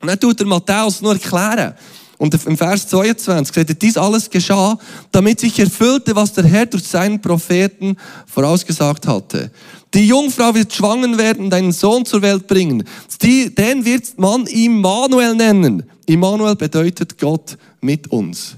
Und 0.00 0.08
dann 0.08 0.20
tut 0.20 0.38
der 0.38 0.46
Matthäus 0.46 1.00
nur 1.00 1.12
erklären. 1.12 1.74
Und 2.18 2.34
im 2.46 2.56
Vers 2.56 2.88
22 2.88 3.54
sagt 3.54 3.82
dies 3.82 3.96
alles 3.96 4.28
geschah, 4.28 4.76
damit 5.12 5.38
sich 5.38 5.58
erfüllte, 5.58 6.16
was 6.16 6.32
der 6.32 6.44
Herr 6.44 6.66
durch 6.66 6.84
seinen 6.84 7.20
Propheten 7.20 7.96
vorausgesagt 8.26 9.06
hatte. 9.06 9.52
Die 9.94 10.06
Jungfrau 10.06 10.54
wird 10.54 10.74
schwanger 10.74 11.16
werden 11.16 11.46
und 11.46 11.54
einen 11.54 11.72
Sohn 11.72 12.04
zur 12.04 12.20
Welt 12.22 12.46
bringen. 12.46 12.84
Die, 13.22 13.54
den 13.54 13.84
wird 13.84 14.18
man 14.18 14.46
Immanuel 14.46 15.34
nennen. 15.34 15.84
Immanuel 16.06 16.56
bedeutet 16.56 17.16
Gott 17.18 17.56
mit 17.80 18.08
uns. 18.08 18.56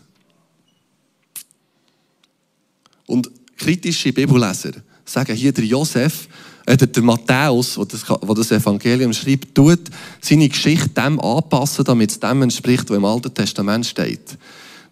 Und 3.06 3.30
kritische 3.56 4.12
Bibelleser 4.12 4.72
sagen 5.04 5.36
hier 5.36 5.52
der 5.52 5.64
Josef, 5.64 6.28
äh, 6.66 6.76
der 6.76 7.02
Matthäus, 7.02 7.74
der 7.74 7.84
das, 7.86 8.04
das 8.04 8.50
Evangelium 8.50 9.12
schreibt, 9.12 9.54
tut 9.54 9.80
seine 10.20 10.48
Geschichte 10.48 10.88
dem 10.88 11.20
anpassen, 11.20 11.84
damit 11.84 12.10
es 12.10 12.20
dem 12.20 12.42
entspricht, 12.42 12.88
was 12.88 12.96
im 12.96 13.04
Alten 13.04 13.34
Testament 13.34 13.86
steht. 13.86 14.38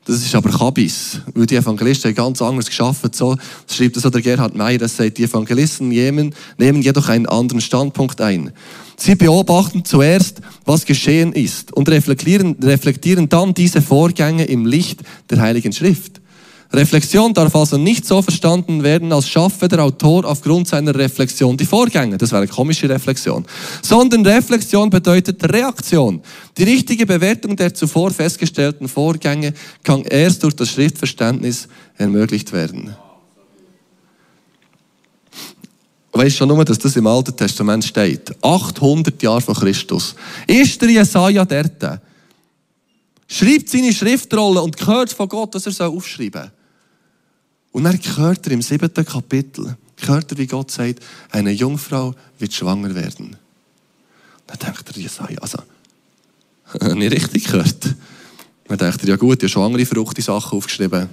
Das 0.09 0.23
ist 0.23 0.35
aber 0.35 0.49
Kabis, 0.49 1.21
weil 1.35 1.45
die 1.45 1.57
Evangelisten 1.57 2.09
haben 2.09 2.15
ganz 2.15 2.41
anders 2.41 2.65
geschaffen. 2.65 3.11
So 3.13 3.37
schreibt 3.71 3.95
es 3.99 4.05
so 4.05 4.09
der 4.09 4.23
Gerhard 4.23 4.57
Meyer, 4.57 4.79
das 4.79 4.97
sagt, 4.97 5.19
die 5.19 5.25
Evangelisten 5.25 5.89
nehmen, 5.89 6.35
nehmen 6.57 6.81
jedoch 6.81 7.11
einen 7.11 7.27
anderen 7.27 7.61
Standpunkt 7.61 8.19
ein. 8.23 8.53
Sie 8.97 9.17
beobachten 9.17 9.85
zuerst, 9.85 10.41
was 10.65 10.87
geschehen 10.87 11.35
ist 11.35 11.75
und 11.75 11.91
reflektieren, 11.91 12.57
reflektieren 12.63 13.29
dann 13.29 13.53
diese 13.53 13.83
Vorgänge 13.83 14.47
im 14.47 14.65
Licht 14.65 15.03
der 15.29 15.43
Heiligen 15.43 15.75
Schrift. 15.75 16.23
Reflexion 16.71 17.33
darf 17.33 17.57
also 17.57 17.79
nicht 17.79 18.05
so 18.05 18.21
verstanden 18.21 18.83
werden, 18.83 19.11
als 19.11 19.29
schaffe 19.29 19.69
der 19.69 19.83
Autor 19.83 20.27
aufgrund 20.27 20.69
seiner 20.69 20.95
Reflexion 20.95 21.57
die 21.57 21.65
Vorgänge. 21.65 22.19
Das 22.19 22.31
wäre 22.31 22.43
eine 22.43 22.51
komische 22.51 22.89
Reflexion. 22.89 23.47
Sondern 23.81 24.27
Reflexion 24.27 24.91
bedeutet 24.91 25.43
Reaktion. 25.51 26.21
Die 26.59 26.65
richtige 26.65 27.07
Bewertung 27.07 27.57
der 27.57 27.73
zuvor 27.73 28.11
festgestellten 28.11 28.87
Vorgänge 28.87 29.55
kann 29.83 30.03
erst 30.03 30.43
durch 30.43 30.55
das 30.57 30.69
Schriftverständnis 30.69 31.69
ermöglicht 31.97 32.53
werden. 32.53 32.95
Weißt 36.13 36.37
schon 36.37 36.49
nur, 36.49 36.65
dass 36.65 36.79
das 36.79 36.97
im 36.97 37.07
Alten 37.07 37.35
Testament 37.35 37.85
steht. 37.85 38.33
800 38.43 39.23
Jahre 39.23 39.41
vor 39.41 39.55
Christus. 39.55 40.15
Ist 40.47 40.83
der 40.83 40.91
Jesaja 40.91 41.47
dort? 41.47 42.01
schreibt 43.29 43.69
seine 43.69 43.93
Schriftrolle 43.93 44.63
und 44.63 44.87
hört 44.87 45.13
von 45.13 45.29
Gott, 45.29 45.55
dass 45.55 45.67
er 45.67 45.89
aufschreiben 45.89 46.43
soll. 46.43 46.58
Und 47.73 47.85
dann 47.85 47.99
hört 48.17 48.47
er 48.47 48.53
im 48.53 48.63
siebten 48.63 49.05
Kapitel, 49.05 49.77
hört 50.01 50.33
er, 50.33 50.39
wie 50.39 50.47
Gott 50.47 50.71
sagt, 50.71 51.01
eine 51.31 51.51
Jungfrau 51.51 52.15
wird 52.39 52.53
schwanger 52.53 52.95
werden. 52.95 53.37
Dann 54.47 54.59
denkt 54.59 54.85
er, 54.89 55.03
Jesaja, 55.03 55.39
also, 55.41 55.59
nicht 56.95 57.13
richtig 57.13 57.45
gehört. 57.45 57.95
Dann 58.67 58.79
denkt 58.79 59.03
er, 59.03 59.09
ja 59.09 59.17
gut, 59.17 59.43
ja 59.43 59.49
schon 59.49 59.65
andere 59.65 59.87
verrückte 59.87 60.23
Sachen 60.23 60.57
aufgeschrieben. 60.59 61.09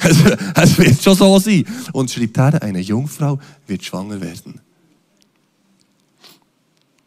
es, 0.00 0.16
es, 0.54 0.78
wird 0.78 1.02
schon 1.02 1.16
so 1.16 1.38
sein. 1.38 1.64
Und 1.92 2.10
schreibt 2.10 2.36
er, 2.36 2.62
eine 2.62 2.80
Jungfrau 2.80 3.38
wird 3.66 3.84
schwanger 3.84 4.20
werden. 4.20 4.60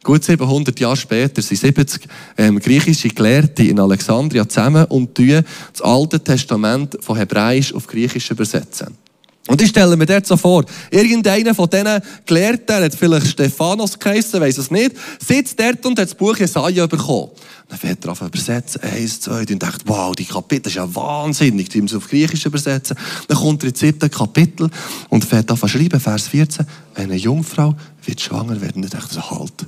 Gut 0.09 0.23
700 0.23 0.79
Jahre 0.79 0.97
später 0.97 1.39
sind 1.39 1.59
70 1.59 2.01
ähm, 2.35 2.57
griechische 2.59 3.09
Gelehrte 3.09 3.61
in 3.61 3.79
Alexandria 3.79 4.49
zusammen 4.49 4.85
und 4.85 5.13
tun 5.13 5.43
das 5.71 5.81
Alte 5.83 6.19
Testament 6.19 6.97
von 6.99 7.15
Hebräisch 7.15 7.71
auf 7.75 7.85
Griechisch 7.85 8.31
übersetzen. 8.31 8.97
Und 9.45 9.61
ich 9.61 9.69
stelle 9.69 9.95
mir 9.95 10.07
dort 10.07 10.25
so 10.25 10.35
vor, 10.35 10.65
irgendeiner 10.89 11.53
von 11.53 11.69
diesen 11.69 12.01
Gelehrten, 12.25 12.77
hat 12.77 12.95
vielleicht 12.95 13.27
Stephanos 13.27 13.99
geheissen, 13.99 14.41
weiss 14.41 14.57
es 14.57 14.71
nicht, 14.71 14.95
sitzt 15.23 15.59
dort 15.59 15.85
und 15.85 15.99
hat 15.99 16.07
das 16.07 16.15
Buch 16.15 16.35
Jesaja 16.37 16.87
bekommen. 16.87 17.29
Dann 17.67 17.77
fährt 17.77 18.03
er 18.03 18.13
auf 18.13 18.21
übersetzen, 18.21 18.81
eins, 18.81 19.21
zwei, 19.21 19.41
und 19.41 19.49
denkt, 19.49 19.83
wow, 19.85 20.15
die 20.15 20.25
Kapitel 20.25 20.69
ist 20.69 20.75
ja 20.75 20.95
wahnsinnig, 20.95 21.69
die 21.69 21.83
muss 21.83 21.93
auf 21.93 22.09
Griechisch 22.09 22.47
übersetzen. 22.47 22.97
Dann 23.27 23.37
kommt 23.37 23.61
er 23.61 23.69
ins 23.69 23.79
siebte 23.79 24.09
Kapitel 24.09 24.71
und 25.09 25.23
fährt 25.23 25.51
auf 25.51 25.59
schreiben, 25.67 25.99
Vers 25.99 26.29
14, 26.29 26.65
eine 26.95 27.15
Jungfrau 27.15 27.75
wird 28.03 28.19
schwanger 28.19 28.59
werden. 28.59 28.83
Und 28.83 28.91
denkt 28.91 29.15
er 29.15 29.29
halt, 29.29 29.67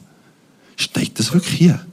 steht 0.75 1.19
das 1.19 1.33
wirklich 1.33 1.57
hier? 1.57 1.85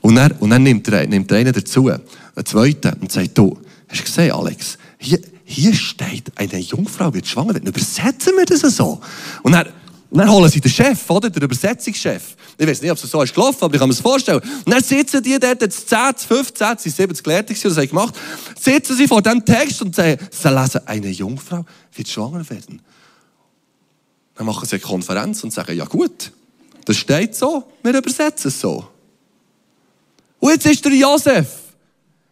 Und 0.00 0.14
dann, 0.14 0.32
und 0.32 0.50
dann 0.50 0.62
nimmt, 0.62 0.86
er, 0.88 1.06
nimmt 1.06 1.30
er 1.32 1.38
einen 1.38 1.52
dazu, 1.52 1.88
einen 1.88 2.00
zweiten, 2.44 2.92
und 3.00 3.10
sagt, 3.10 3.36
du, 3.36 3.58
hast 3.88 4.00
du 4.00 4.04
gesehen, 4.04 4.32
Alex, 4.32 4.78
hier, 4.98 5.20
hier 5.44 5.74
steht, 5.74 6.32
eine 6.36 6.58
Jungfrau 6.58 7.12
wird 7.12 7.26
schwanger 7.26 7.54
werden. 7.54 7.68
Übersetzen 7.68 8.34
wir 8.36 8.44
das 8.44 8.60
so? 8.60 9.00
Und 9.42 9.52
dann, 9.52 9.68
und 10.10 10.18
dann 10.18 10.30
holen 10.30 10.50
sie 10.50 10.60
den 10.60 10.70
Chef, 10.70 11.10
oder? 11.10 11.30
Der 11.30 11.42
Übersetzungschef. 11.42 12.36
Ich 12.58 12.66
weiß 12.66 12.80
nicht, 12.80 12.90
ob 12.90 12.96
es 12.96 13.10
so 13.10 13.22
ist 13.22 13.34
gelaufen, 13.34 13.58
aber 13.62 13.74
ich 13.74 13.80
kann 13.80 13.88
mir 13.88 13.94
das 13.94 14.02
vorstellen. 14.02 14.40
Und 14.40 14.72
dann 14.72 14.82
sitzen 14.82 15.22
die 15.22 15.38
dort, 15.38 15.60
jetzt 15.60 15.88
10, 15.88 15.98
15, 16.16 16.78
70 16.78 17.22
Gelehrte, 17.22 17.54
das 17.54 17.76
haben 17.76 17.88
gemacht, 17.88 18.14
sitzen 18.58 18.96
sie 18.96 19.06
vor 19.06 19.20
diesem 19.20 19.44
Text 19.44 19.82
und 19.82 19.94
sagen, 19.94 20.18
sie 20.30 20.48
lesen, 20.48 20.80
eine 20.86 21.10
Jungfrau 21.10 21.64
wird 21.94 22.08
schwanger 22.08 22.48
werden. 22.48 22.80
Dann 24.36 24.46
machen 24.46 24.66
sie 24.66 24.76
eine 24.76 24.82
Konferenz 24.82 25.42
und 25.44 25.52
sagen, 25.52 25.76
ja 25.76 25.84
gut, 25.84 26.32
das 26.86 26.96
steht 26.96 27.34
so, 27.34 27.64
wir 27.82 27.98
übersetzen 27.98 28.48
es 28.48 28.60
so. 28.60 28.86
Und 30.38 30.50
jetzt 30.50 30.66
ist 30.66 30.84
der 30.84 30.94
Josef 30.94 31.48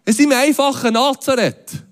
in 0.04 0.12
seinem 0.12 0.32
einfachen 0.32 0.94
Nazareth 0.94 1.82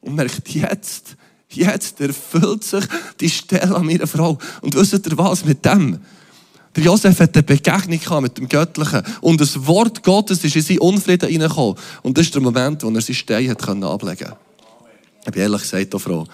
und 0.00 0.14
merkt, 0.14 0.48
jetzt, 0.48 1.16
jetzt 1.48 2.00
erfüllt 2.00 2.62
sich 2.62 2.84
die 3.18 3.28
Stelle 3.28 3.74
an 3.74 3.84
meiner 3.84 4.06
Frau. 4.06 4.38
Und 4.60 4.74
wisst 4.74 4.92
ihr 4.92 5.18
was 5.18 5.44
mit 5.44 5.64
dem? 5.64 5.98
Der 6.76 6.84
Josef 6.84 7.18
hat 7.18 7.34
eine 7.34 7.42
Begegnung 7.42 8.22
mit 8.22 8.38
dem 8.38 8.48
Göttlichen 8.48 9.02
und 9.20 9.40
das 9.40 9.66
Wort 9.66 10.04
Gottes 10.04 10.42
ist 10.44 10.54
in 10.54 10.62
seinen 10.62 10.78
Unfrieden 10.78 11.28
hineingekommen. 11.28 11.76
Und 12.02 12.16
das 12.16 12.26
ist 12.26 12.34
der 12.34 12.42
Moment, 12.42 12.82
wo 12.84 12.90
er 12.90 13.00
seinen 13.00 13.14
Stein 13.14 13.50
ablegen 13.50 13.98
konnte. 14.00 14.36
Ich 15.26 15.32
bin 15.32 15.42
ehrlich 15.42 15.62
gesagt 15.62 15.94
auch 15.96 15.98
froh. 15.98 16.26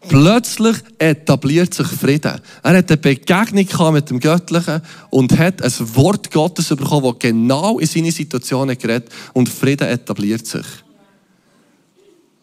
Plötzlich 0.00 0.76
etabliert 0.98 1.74
sich 1.74 1.86
Frieden. 1.86 2.40
Er 2.62 2.76
hat 2.76 2.90
eine 2.90 2.96
Begegnung 2.96 3.92
mit 3.92 4.08
dem 4.08 4.20
Göttlichen 4.20 4.82
und 5.10 5.36
hat 5.36 5.62
ein 5.62 5.72
Wort 5.96 6.30
Gottes 6.30 6.68
bekommen, 6.68 7.12
das 7.12 7.18
genau 7.18 7.78
in 7.78 7.86
seine 7.86 8.12
Situation 8.12 8.68
geredet 8.68 9.10
und 9.32 9.48
Frieden 9.48 9.88
etabliert 9.88 10.46
sich. 10.46 10.66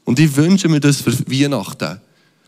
Und 0.04 0.20
ich 0.20 0.36
wünsche 0.36 0.68
mir 0.68 0.80
das 0.80 1.00
für 1.00 1.18
Weihnachten. 1.32 2.02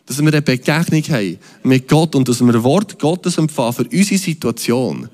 Dass 0.06 0.22
wir 0.22 0.28
eine 0.28 0.41
Begegnung 0.41 1.04
haben 1.04 1.39
mit 1.63 1.88
Gott 1.88 2.13
und 2.13 2.28
dass 2.28 2.41
wir 2.41 2.63
Wort 2.63 3.00
Gottes 3.00 3.38
empfangen 3.38 3.74
für 3.74 3.88
unsere 3.88 4.20
Situation, 4.20 5.10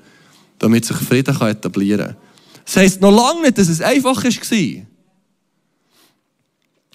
damit 0.58 0.84
sich 0.84 0.96
Frieden 0.96 1.40
etablieren 1.40 2.08
kann. 2.08 2.16
Das 2.64 2.76
heisst 2.76 3.00
noch 3.00 3.10
lange 3.10 3.42
nicht, 3.42 3.58
dass 3.58 3.68
es 3.68 3.80
einfach 3.80 4.22
war. 4.22 4.86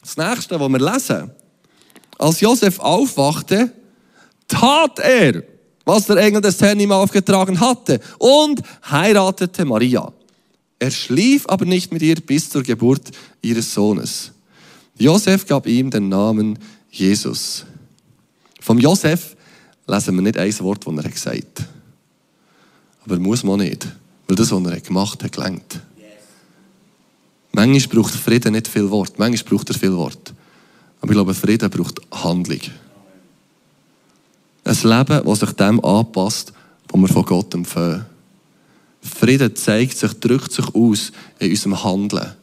Das 0.01 0.17
nächste, 0.17 0.59
was 0.59 0.69
wir 0.69 0.79
lesen, 0.79 1.31
als 2.17 2.39
Josef 2.39 2.79
aufwachte, 2.79 3.71
tat 4.47 4.99
er, 4.99 5.43
was 5.85 6.05
der 6.05 6.17
Engel 6.17 6.41
des 6.41 6.61
Herrn 6.61 6.79
ihm 6.79 6.91
aufgetragen 6.91 7.59
hatte 7.59 7.99
und 8.19 8.61
heiratete 8.89 9.65
Maria. 9.65 10.11
Er 10.79 10.91
schlief 10.91 11.47
aber 11.47 11.65
nicht 11.65 11.91
mit 11.91 12.01
ihr 12.01 12.15
bis 12.15 12.49
zur 12.49 12.63
Geburt 12.63 13.11
ihres 13.41 13.73
Sohnes. 13.73 14.31
Josef 14.97 15.45
gab 15.45 15.65
ihm 15.65 15.89
den 15.89 16.09
Namen 16.09 16.59
Jesus. 16.89 17.65
Vom 18.59 18.79
Josef 18.79 19.35
lesen 19.87 20.15
wir 20.15 20.21
nicht 20.21 20.37
ein 20.37 20.59
Wort, 20.59 20.85
das 20.85 21.05
er 21.05 21.09
gesagt 21.09 21.59
hat. 21.59 21.69
Aber 23.05 23.17
muss 23.19 23.43
man 23.43 23.59
nicht, 23.59 23.87
weil 24.27 24.35
das, 24.35 24.51
was 24.51 24.65
er 24.65 24.81
gemacht 24.81 25.23
hat, 25.23 25.31
gelangt. 25.31 25.79
Manchmal 27.53 27.95
braucht 27.95 28.13
Frieden 28.13 28.53
nicht 28.53 28.67
viel 28.67 28.89
Wort, 28.91 29.17
manchmal 29.17 29.49
braucht 29.49 29.69
er 29.69 29.79
viel 29.79 29.95
Wort. 29.95 30.33
Aber 31.01 31.11
ich 31.11 31.15
glaube, 31.15 31.33
Frieden 31.33 31.69
braucht 31.69 32.01
Handlung. 32.11 32.61
Ein 34.63 34.75
Leben, 34.83 35.25
das 35.25 35.39
sich 35.39 35.51
dem 35.53 35.83
anpasst, 35.83 36.53
was 36.89 37.01
wir 37.01 37.07
von 37.07 37.25
Gott 37.25 37.53
empfehlen. 37.53 38.05
Frieden 39.01 39.55
zeigt 39.55 39.97
sich, 39.97 40.13
drückt 40.13 40.51
sich 40.51 40.67
aus 40.73 41.11
in 41.39 41.51
unserem 41.51 41.83
Handeln. 41.83 42.33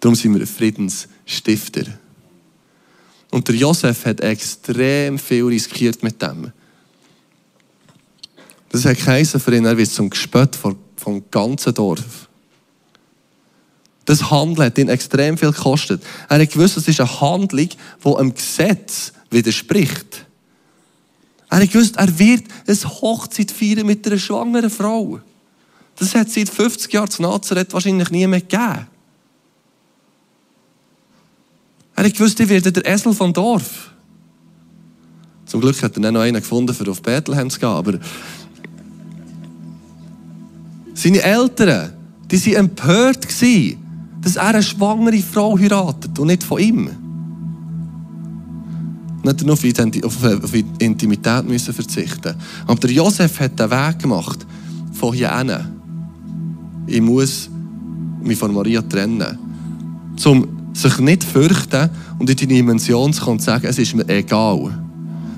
Darum 0.00 0.14
sind 0.14 0.38
wir 0.38 0.46
Friedensstifter. 0.46 1.84
Und 3.30 3.48
der 3.48 3.54
Josef 3.54 4.04
hat 4.04 4.20
extrem 4.20 5.18
viel 5.18 5.44
riskiert 5.44 6.02
mit 6.02 6.20
dem. 6.20 6.52
Das 8.70 8.84
hat 8.84 8.96
geheißen 8.96 9.38
für 9.38 9.54
ihn, 9.54 9.64
er 9.64 9.76
wird 9.76 9.90
zum 9.90 10.08
Gespött 10.10 10.56
vom 10.56 11.24
ganzen 11.30 11.74
Dorf. 11.74 12.28
Das 14.04 14.30
Handeln 14.30 14.66
hat 14.66 14.78
ihn 14.78 14.88
extrem 14.88 15.38
viel 15.38 15.52
gekostet. 15.52 16.02
Er 16.28 16.40
hat 16.40 16.50
gewusst, 16.50 16.76
es 16.76 16.88
ist 16.88 17.00
eine 17.00 17.20
Handlung, 17.20 17.68
die 18.04 18.16
einem 18.16 18.34
Gesetz 18.34 19.12
widerspricht. 19.30 20.26
Er 21.48 21.60
hat 21.60 21.70
gewusst, 21.70 21.96
er 21.96 22.18
wird 22.18 22.44
eine 22.66 22.76
Hochzeit 22.76 23.50
feiern 23.50 23.86
mit 23.86 24.06
einer 24.06 24.18
schwangeren 24.18 24.70
Frau. 24.70 25.20
Das 25.96 26.14
hat 26.14 26.30
seit 26.30 26.48
50 26.48 26.92
Jahren 26.92 27.10
zu 27.10 27.22
Nazareth 27.22 27.72
wahrscheinlich 27.72 28.10
nie 28.10 28.26
mehr 28.26 28.40
gegeben. 28.40 28.86
Er 31.94 32.04
hat 32.04 32.12
gewusst, 32.14 32.40
ich 32.40 32.48
werde 32.48 32.72
der 32.72 32.86
Esel 32.86 33.12
vom 33.12 33.32
Dorf. 33.32 33.92
Zum 35.44 35.60
Glück 35.60 35.80
hat 35.82 35.94
er 35.96 36.00
dann 36.00 36.14
noch 36.14 36.22
einen 36.22 36.40
gefunden, 36.40 36.74
für 36.74 36.90
auf 36.90 37.02
Bethlehem 37.02 37.50
zu 37.50 37.60
gehen. 37.60 37.68
Aber 37.68 37.98
seine 40.94 41.22
Eltern, 41.22 41.92
die 42.30 42.46
waren 42.46 42.64
empört 42.64 43.28
dass 44.22 44.36
er 44.36 44.46
eine 44.46 44.62
schwangere 44.62 45.18
Frau 45.18 45.58
heiratet 45.58 46.18
und 46.18 46.28
nicht 46.28 46.44
von 46.44 46.60
ihm. 46.60 46.88
Nicht 49.24 49.44
nur 49.44 49.54
auf, 49.54 50.24
auf 50.24 50.54
Intimität 50.78 51.46
müssen 51.46 51.74
verzichten. 51.74 52.34
Aber 52.66 52.80
der 52.80 52.90
Josef 52.90 53.38
hat 53.40 53.58
den 53.58 53.70
Weg 53.70 53.98
gemacht 54.00 54.46
von 54.92 55.12
hier 55.12 55.36
hin. 55.36 55.52
Ich 56.86 57.00
muss 57.00 57.50
mich 58.22 58.38
von 58.38 58.52
Maria 58.52 58.82
trennen. 58.82 59.38
Um 60.24 60.48
sich 60.72 60.98
nicht 60.98 61.24
fürchten 61.24 61.90
und 62.18 62.30
in 62.30 62.36
die 62.36 62.46
Dimension 62.46 63.12
zu 63.12 63.22
kommen 63.22 63.38
und 63.38 63.42
sagen, 63.42 63.66
es 63.66 63.78
ist 63.78 63.94
mir 63.94 64.08
egal, 64.08 64.72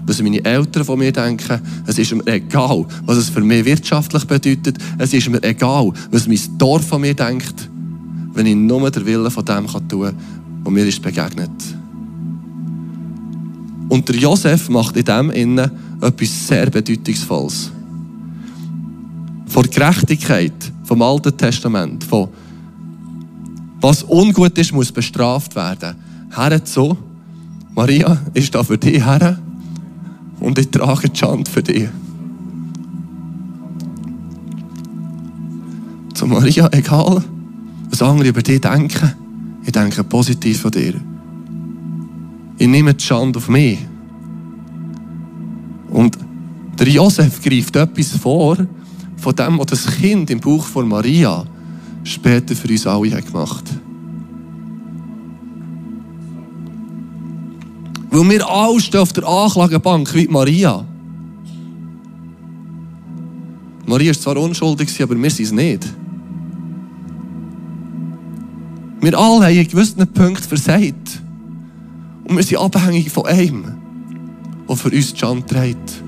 was 0.06 0.22
meine 0.22 0.44
Eltern 0.44 0.84
von 0.84 0.98
mir 0.98 1.12
denken. 1.12 1.60
Es 1.86 1.98
ist 1.98 2.14
mir 2.14 2.26
egal, 2.26 2.86
was 3.04 3.16
es 3.16 3.30
für 3.30 3.40
mich 3.40 3.64
wirtschaftlich 3.64 4.24
bedeutet. 4.24 4.78
Es 4.98 5.12
ist 5.12 5.28
mir 5.28 5.42
egal, 5.42 5.92
was 6.10 6.26
mein 6.26 6.38
Dorf 6.58 6.86
von 6.86 7.00
mir 7.00 7.14
denkt 7.14 7.68
wenn 8.34 8.46
ich 8.46 8.56
nur 8.56 8.90
den 8.90 9.06
Willen 9.06 9.30
von 9.30 9.44
dem 9.44 9.66
tun 9.66 10.02
kann, 10.02 10.14
der 10.64 10.72
mir 10.72 10.86
ist 10.86 11.00
begegnet. 11.00 11.50
Und 13.88 14.08
der 14.08 14.16
Josef 14.16 14.68
macht 14.68 14.96
in 14.96 15.04
dem 15.04 15.30
Innen 15.30 15.70
etwas 16.00 16.48
sehr 16.48 16.68
Bedeutungsvolles. 16.70 17.70
Von 19.46 19.70
Gerechtigkeit 19.70 20.72
vom 20.84 21.00
Alten 21.02 21.36
Testament, 21.36 22.02
von 22.04 22.28
was 23.80 24.02
ungut 24.02 24.56
ist, 24.58 24.72
muss 24.72 24.90
bestraft 24.90 25.54
werden. 25.54 25.94
Herr 26.30 26.60
so, 26.64 26.96
Maria 27.74 28.18
ist 28.32 28.54
da 28.54 28.62
für 28.62 28.78
dich 28.78 29.04
her 29.04 29.38
und 30.40 30.58
ich 30.58 30.70
trage 30.70 31.08
die 31.08 31.18
Schande 31.18 31.50
für 31.50 31.62
dich. 31.62 31.88
Zu 36.14 36.26
Maria, 36.26 36.68
egal 36.72 37.22
was 37.94 38.02
andere 38.02 38.28
über 38.30 38.42
dich 38.42 38.60
denken. 38.60 39.14
Ich 39.64 39.70
denke 39.70 40.02
positiv 40.02 40.62
von 40.62 40.72
dir. 40.72 40.94
Ich 42.58 42.66
nehme 42.66 42.92
die 42.92 43.04
Schande 43.04 43.38
auf 43.38 43.48
mich. 43.48 43.78
Und 45.90 46.18
der 46.76 46.88
Josef 46.88 47.40
greift 47.40 47.76
etwas 47.76 48.10
vor 48.16 48.56
von 49.16 49.36
dem, 49.36 49.60
was 49.60 49.66
das 49.66 49.86
Kind 49.86 50.28
im 50.30 50.40
Bauch 50.40 50.64
von 50.64 50.88
Maria 50.88 51.44
später 52.02 52.56
für 52.56 52.68
uns 52.68 52.84
alle 52.86 53.14
hat 53.14 53.26
gemacht 53.26 53.64
Weil 58.10 58.30
wir 58.30 58.48
alle 58.48 58.80
stehen 58.80 59.00
auf 59.00 59.12
der 59.12 59.26
Anklagebank 59.26 60.12
wie 60.14 60.28
Maria. 60.28 60.84
Maria 63.86 64.10
ist 64.10 64.22
zwar 64.22 64.36
unschuldig, 64.36 65.00
aber 65.02 65.20
wir 65.20 65.30
sind 65.30 65.46
es 65.46 65.52
nicht. 65.52 66.03
Wir 69.04 69.18
alle 69.18 69.44
haben 69.44 69.54
in 69.54 69.68
gewissen 69.68 70.06
Punkten 70.06 70.48
versagt. 70.48 71.20
Und 72.24 72.38
wir 72.38 72.42
sind 72.42 72.56
abhängig 72.56 73.10
von 73.10 73.26
einem, 73.26 73.64
der 74.66 74.76
für 74.76 74.88
uns 74.88 75.12
die 75.12 75.18
Schande 75.18 75.44
trägt. 75.44 76.02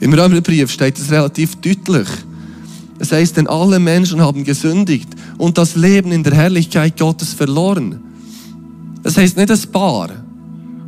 Im 0.00 0.12
Römerbrief 0.12 0.70
steht 0.70 0.98
es 0.98 1.10
relativ 1.10 1.56
deutlich. 1.56 2.08
Es 2.98 3.10
heißt, 3.10 3.38
denn 3.38 3.46
alle 3.46 3.78
Menschen 3.78 4.20
haben 4.20 4.44
gesündigt 4.44 5.08
und 5.38 5.56
das 5.56 5.76
Leben 5.76 6.12
in 6.12 6.22
der 6.22 6.34
Herrlichkeit 6.34 6.98
Gottes 6.98 7.32
verloren. 7.32 8.00
Es 9.02 9.16
heißt 9.16 9.38
nicht 9.38 9.50
ein 9.50 9.72
Paar. 9.72 10.10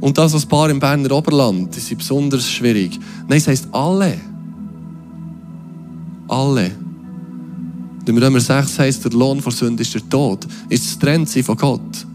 Und 0.01 0.19
das, 0.19 0.35
was 0.35 0.45
Paar 0.45 0.69
im 0.69 0.81
Berner 0.81 1.13
Oberland, 1.13 1.75
das 1.75 1.85
ist 1.85 1.97
besonders 1.97 2.51
schwierig. 2.51 3.01
Nein, 3.27 3.39
es 3.39 3.49
heißt 3.49 3.69
alle. 3.73 4.32
Alle. 6.33 6.71
Im 8.07 8.17
Römer 8.17 8.41
6 8.41 8.79
heißt, 8.79 9.05
der 9.05 9.13
Lohn 9.13 9.43
vor 9.43 9.53
Sünde 9.53 9.83
ist 9.83 9.93
der 9.93 10.09
Tod, 10.09 10.47
ist 10.71 10.87
das 10.87 10.99
Trennsein 10.99 11.45
von 11.45 11.57
Gott. 11.59 12.07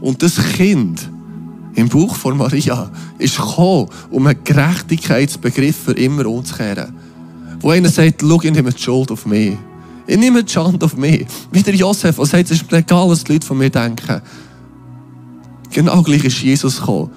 Und 0.00 0.20
das 0.20 0.36
Kind 0.54 1.08
im 1.76 1.88
Buch 1.88 2.16
von 2.16 2.36
Maria 2.36 2.90
ist 3.18 3.36
gekommen, 3.36 3.88
um 4.10 4.26
einen 4.26 4.42
Gerechtigkeitsbegriff 4.42 5.76
für 5.76 5.92
immer 5.92 6.26
umzukehren. 6.26 6.92
Wo 7.60 7.70
einer 7.70 7.90
sagt, 7.90 8.22
schau, 8.22 8.42
ich 8.42 8.50
nehme 8.50 8.72
die 8.72 8.82
Schuld 8.82 9.12
auf 9.12 9.24
mich. 9.24 9.56
Ich 10.08 10.18
nehme 10.18 10.42
die 10.42 10.52
Schande 10.52 10.84
auf 10.84 10.96
mich. 10.96 11.26
Wie 11.52 11.62
der 11.62 11.76
Josef, 11.76 12.16
der 12.16 12.26
sagt, 12.26 12.50
es 12.50 12.60
ist 12.60 12.72
mir 12.72 12.78
egal, 12.78 13.08
was 13.08 13.22
die 13.22 13.34
Leute 13.34 13.46
von 13.46 13.58
mir 13.58 13.70
denken. 13.70 14.20
Genau 15.70 16.02
gleich 16.02 16.24
ist 16.24 16.42
Jesus 16.42 16.80
gekommen. 16.80 17.10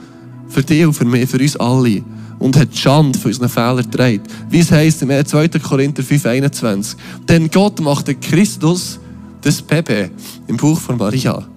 Für 0.51 0.63
dich 0.63 0.85
und 0.85 0.93
für 0.93 1.05
mich, 1.05 1.29
für 1.29 1.39
uns 1.39 1.55
alle. 1.57 2.03
Und 2.39 2.57
hat 2.57 2.73
die 2.73 2.77
Schande 2.77 3.17
für 3.17 3.27
unsere 3.27 3.49
Fehler 3.49 3.83
getragen. 3.83 4.21
Wie 4.49 4.59
es 4.59 4.71
heisst 4.71 5.01
im 5.03 5.09
2. 5.09 5.47
Korinther 5.59 6.03
5, 6.03 6.25
21. 6.25 6.97
Denn 7.29 7.49
Gott 7.51 7.79
machte 7.79 8.15
Christus 8.15 8.99
das 9.41 9.61
Baby 9.61 10.09
im 10.47 10.57
Buch 10.57 10.79
von 10.79 10.97
Maria 10.97 11.47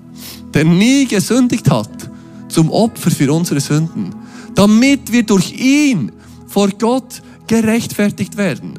der 0.55 0.65
nie 0.65 1.07
gesündigt 1.07 1.69
hat, 1.71 1.91
zum 2.49 2.71
Opfer 2.71 3.11
für 3.11 3.33
unsere 3.33 3.61
Sünden, 3.61 4.15
damit 4.55 5.13
wir 5.13 5.25
durch 5.25 5.53
ihn 5.53 6.13
vor 6.47 6.69
Gott 6.79 7.21
gerechtfertigt 7.47 8.37
werden. 8.37 8.79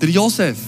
Der 0.00 0.10
Josef 0.10 0.58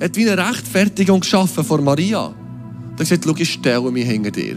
hat 0.00 0.16
wie 0.16 0.28
eine 0.28 0.48
Rechtfertigung 0.48 1.20
geschaffen 1.20 1.64
vor 1.64 1.80
Maria. 1.80 2.26
Er 2.26 2.90
hat 2.92 2.98
gesagt, 2.98 3.24
schau, 3.24 3.34
ich 3.36 3.52
stelle 3.52 3.90
mich 3.90 4.06
hinter 4.06 4.30
dir. 4.30 4.56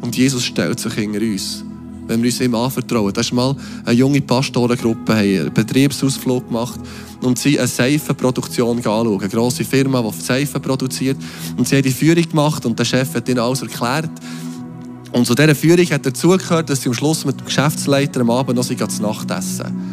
Und 0.00 0.16
Jesus 0.16 0.44
stellt 0.44 0.80
sich 0.80 0.94
hinter 0.94 1.20
uns, 1.20 1.64
wenn 2.06 2.22
wir 2.22 2.30
uns 2.30 2.40
ihm 2.40 2.54
anvertrauen. 2.54 3.12
Da 3.12 3.20
ist 3.20 3.32
mal 3.32 3.54
eine 3.84 3.94
junge 3.94 4.20
Pastorengruppe, 4.20 5.12
einen 5.12 5.52
Betriebsausflug 5.52 6.48
gemacht 6.48 6.80
und 7.20 7.38
sie 7.38 7.58
eine 7.58 7.68
Seifenproduktion 7.68 8.78
anschauen. 8.78 9.20
Eine 9.20 9.28
grosse 9.28 9.64
Firma, 9.64 10.02
die 10.02 10.20
Seifen 10.20 10.62
produziert. 10.62 11.18
Und 11.56 11.68
sie 11.68 11.76
haben 11.76 11.82
die 11.82 11.90
Führung 11.90 12.28
gemacht 12.28 12.64
und 12.64 12.78
der 12.78 12.84
Chef 12.84 13.14
hat 13.14 13.28
ihnen 13.28 13.40
alles 13.40 13.62
erklärt. 13.62 14.10
Und 15.12 15.26
zu 15.26 15.34
dieser 15.34 15.54
Führung 15.54 15.86
hat 15.86 16.06
dazu 16.06 16.28
gehört, 16.28 16.70
dass 16.70 16.82
sie 16.82 16.88
am 16.88 16.94
Schluss 16.94 17.24
mit 17.24 17.40
dem 17.40 17.46
Geschäftsleiter 17.46 18.20
am 18.20 18.30
Abend 18.30 18.56
noch 18.56 18.64
zu 18.64 19.02
Nacht 19.02 19.30
essen. 19.30 19.87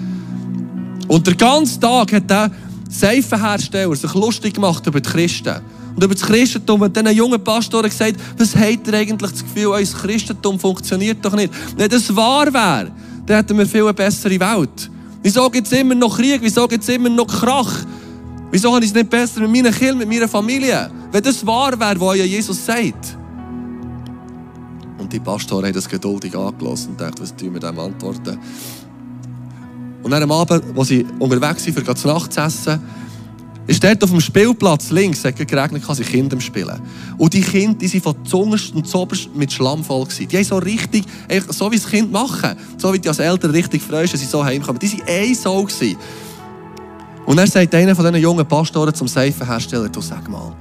Und 1.08 1.28
den 1.28 1.38
ganzen 1.38 1.82
Tag 1.82 2.14
hat 2.14 2.30
der 2.30 2.52
Seifenhersteller 2.90 3.96
sich 3.96 4.14
lustig 4.14 4.56
gemacht 4.56 4.86
über 4.88 5.00
die 5.00 5.10
Christen 5.10 5.56
und 5.96 6.04
über 6.04 6.14
das 6.14 6.24
Christentum. 6.24 6.82
Und 6.82 6.96
diesen 6.96 7.16
jungen 7.16 7.44
Pastoren 7.44 7.90
gesagt, 7.90 8.16
was 8.38 8.56
habt 8.56 8.88
ihr 8.88 8.94
eigentlich 8.94 9.32
das 9.32 9.44
Gefühl, 9.44 9.68
euer 9.68 9.84
Christentum 9.84 10.60
funktioniert 10.60 11.24
doch 11.24 11.36
nicht. 11.36 11.54
Wenn 11.78 11.90
das 11.90 12.16
wahr 12.16 12.52
wäre, 12.54 12.92
dann 13.26 13.38
hätten 13.38 13.58
wir 13.58 13.66
viel 13.66 13.84
eine 13.84 13.94
bessere 13.94 14.40
Welt. 14.40 14.90
Wieso 15.22 15.50
gibt 15.50 15.68
es 15.68 15.74
immer 15.74 15.96
noch 15.96 16.18
Krieg? 16.18 16.40
Wieso 16.42 16.68
gibt 16.68 16.84
es 16.84 16.90
immer 16.90 17.10
noch 17.10 17.28
Krach? 17.28 17.86
Wieso 18.52 18.74
habe 18.74 18.86
ich 18.86 18.92
es 18.92 18.96
nicht 18.96 19.10
besser 19.10 19.42
mit 19.42 19.52
meinen 19.52 19.74
Kindern, 19.74 19.98
mit 19.98 20.10
meiner 20.10 20.28
Familie? 20.28 20.90
Wenn 21.12 21.24
das 21.24 21.46
wahr 21.46 21.80
wäre, 21.80 22.00
was 22.00 22.18
ja 22.18 22.26
Jesus 22.26 22.64
sagt. 22.64 23.18
Und 24.98 25.12
die 25.12 25.20
Pastoren 25.20 25.66
haben 25.66 25.74
das 25.74 25.90
geduldig 25.90 26.36
angelassen 26.36 26.92
und 26.92 27.02
dachten, 27.02 27.22
was 27.22 27.36
tun 27.36 27.54
wir 27.54 27.60
dem 27.60 27.80
antworten? 27.80 28.40
Und 30.06 30.12
dann 30.12 30.22
am 30.22 30.32
Abend, 30.32 30.64
wo 30.76 30.84
sie 30.84 31.04
unterwegs 31.18 31.64
sind, 31.64 31.74
für 31.74 31.96
zu 31.96 32.08
Nacht 32.08 32.32
zu 32.32 32.40
essen, 32.40 32.80
ist 33.66 33.84
dort 33.84 34.04
auf 34.04 34.12
dem 34.12 34.22
Spielplatz 34.22 34.92
links, 34.92 35.26
hat 35.26 35.36
geregnet, 35.36 35.84
kann 35.84 35.96
sie 35.96 36.04
Kinder 36.04 36.40
spielen. 36.40 36.80
Und 37.18 37.34
die 37.34 37.42
Kinder, 37.42 37.76
die 37.76 37.88
sind 37.88 38.04
von 38.04 38.14
zuunterst 38.24 38.76
und 38.76 38.88
zuoberst 38.88 39.36
mit 39.36 39.52
Schlamm 39.52 39.84
voll 39.84 40.04
gewesen. 40.04 40.28
Die 40.28 40.38
haben 40.38 40.44
so 40.44 40.58
richtig, 40.58 41.06
so 41.50 41.72
wie 41.72 41.78
das 41.78 41.90
Kind 41.90 42.12
machen, 42.12 42.56
so 42.78 42.94
wie 42.94 43.00
die 43.00 43.08
als 43.08 43.18
Eltern 43.18 43.50
richtig 43.50 43.82
freust, 43.82 44.14
dass 44.14 44.20
sie 44.20 44.28
so 44.28 44.46
heimkommen. 44.46 44.78
Die 44.78 44.92
waren 44.92 45.08
ein 45.08 45.34
so 45.34 45.64
gewesen. 45.64 45.98
Und 47.26 47.38
dann 47.38 47.48
sagt 47.48 47.74
einer 47.74 47.96
von 47.96 48.06
diesen 48.06 48.22
jungen 48.22 48.46
Pastoren 48.46 48.94
zum 48.94 49.08
Seifenhersteller, 49.08 49.90
du 49.90 50.02
sag 50.02 50.30
mal, 50.30 50.56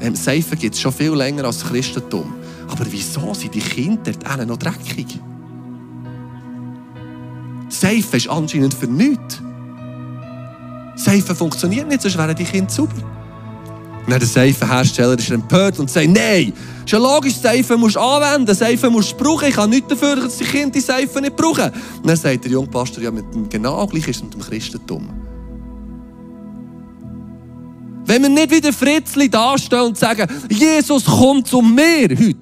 ähm, 0.00 0.14
Seifen 0.14 0.56
gibt 0.56 0.76
es 0.76 0.80
schon 0.80 0.92
viel 0.92 1.12
länger 1.12 1.46
als 1.46 1.64
Christentum. 1.64 2.32
Aber 2.68 2.86
wieso 2.88 3.34
sind 3.34 3.52
die 3.52 3.58
Kinder 3.58 4.12
dort 4.12 4.46
noch 4.46 4.58
dreckig? 4.58 5.18
Seifen 7.68 8.16
ist 8.16 8.28
anscheinend 8.28 8.74
für 8.74 8.86
nichts. 8.86 9.40
Seifen 10.96 11.36
funktioniert 11.36 11.88
nicht, 11.88 12.02
sonst 12.02 12.16
wären 12.16 12.34
die 12.34 12.44
Kinder 12.44 12.70
sauber. 12.70 12.92
Dann 14.08 14.20
der 14.20 14.28
Seifenhersteller 14.28 15.18
ist 15.18 15.30
empört 15.30 15.78
und 15.80 15.90
sagt, 15.90 16.08
nein, 16.08 16.52
ist 16.84 16.92
ja 16.92 16.98
logisch, 16.98 17.34
Seifen 17.34 17.80
musst 17.80 17.96
du 17.96 18.00
anwenden, 18.00 18.54
Seifen 18.54 18.92
musst 18.92 19.12
du 19.12 19.16
brauchen. 19.16 19.48
Ich 19.48 19.54
kann 19.56 19.68
nichts 19.68 19.88
dafür, 19.88 20.16
dass 20.16 20.36
die 20.36 20.44
Kinder 20.44 20.70
die 20.70 20.80
Seifen 20.80 21.22
nicht 21.22 21.34
brauchen. 21.34 21.72
Und 21.96 22.06
dann 22.06 22.16
sagt 22.16 22.44
der 22.44 22.52
junge 22.52 22.68
Pastor, 22.68 23.02
ja, 23.02 23.10
mit 23.10 23.34
dem 23.34 23.48
genau 23.48 23.84
gleich 23.86 24.06
ist 24.06 24.16
es 24.16 24.22
mit 24.22 24.34
dem 24.34 24.40
Christentum. 24.40 25.10
Wenn 28.04 28.22
wir 28.22 28.28
nicht 28.28 28.50
wie 28.52 28.60
der 28.60 28.72
Fritzli 28.72 29.28
dastehen 29.28 29.80
und 29.80 29.98
sagen, 29.98 30.30
Jesus 30.48 31.04
kommt 31.04 31.48
zu 31.48 31.60
mir 31.60 32.08
heute, 32.10 32.36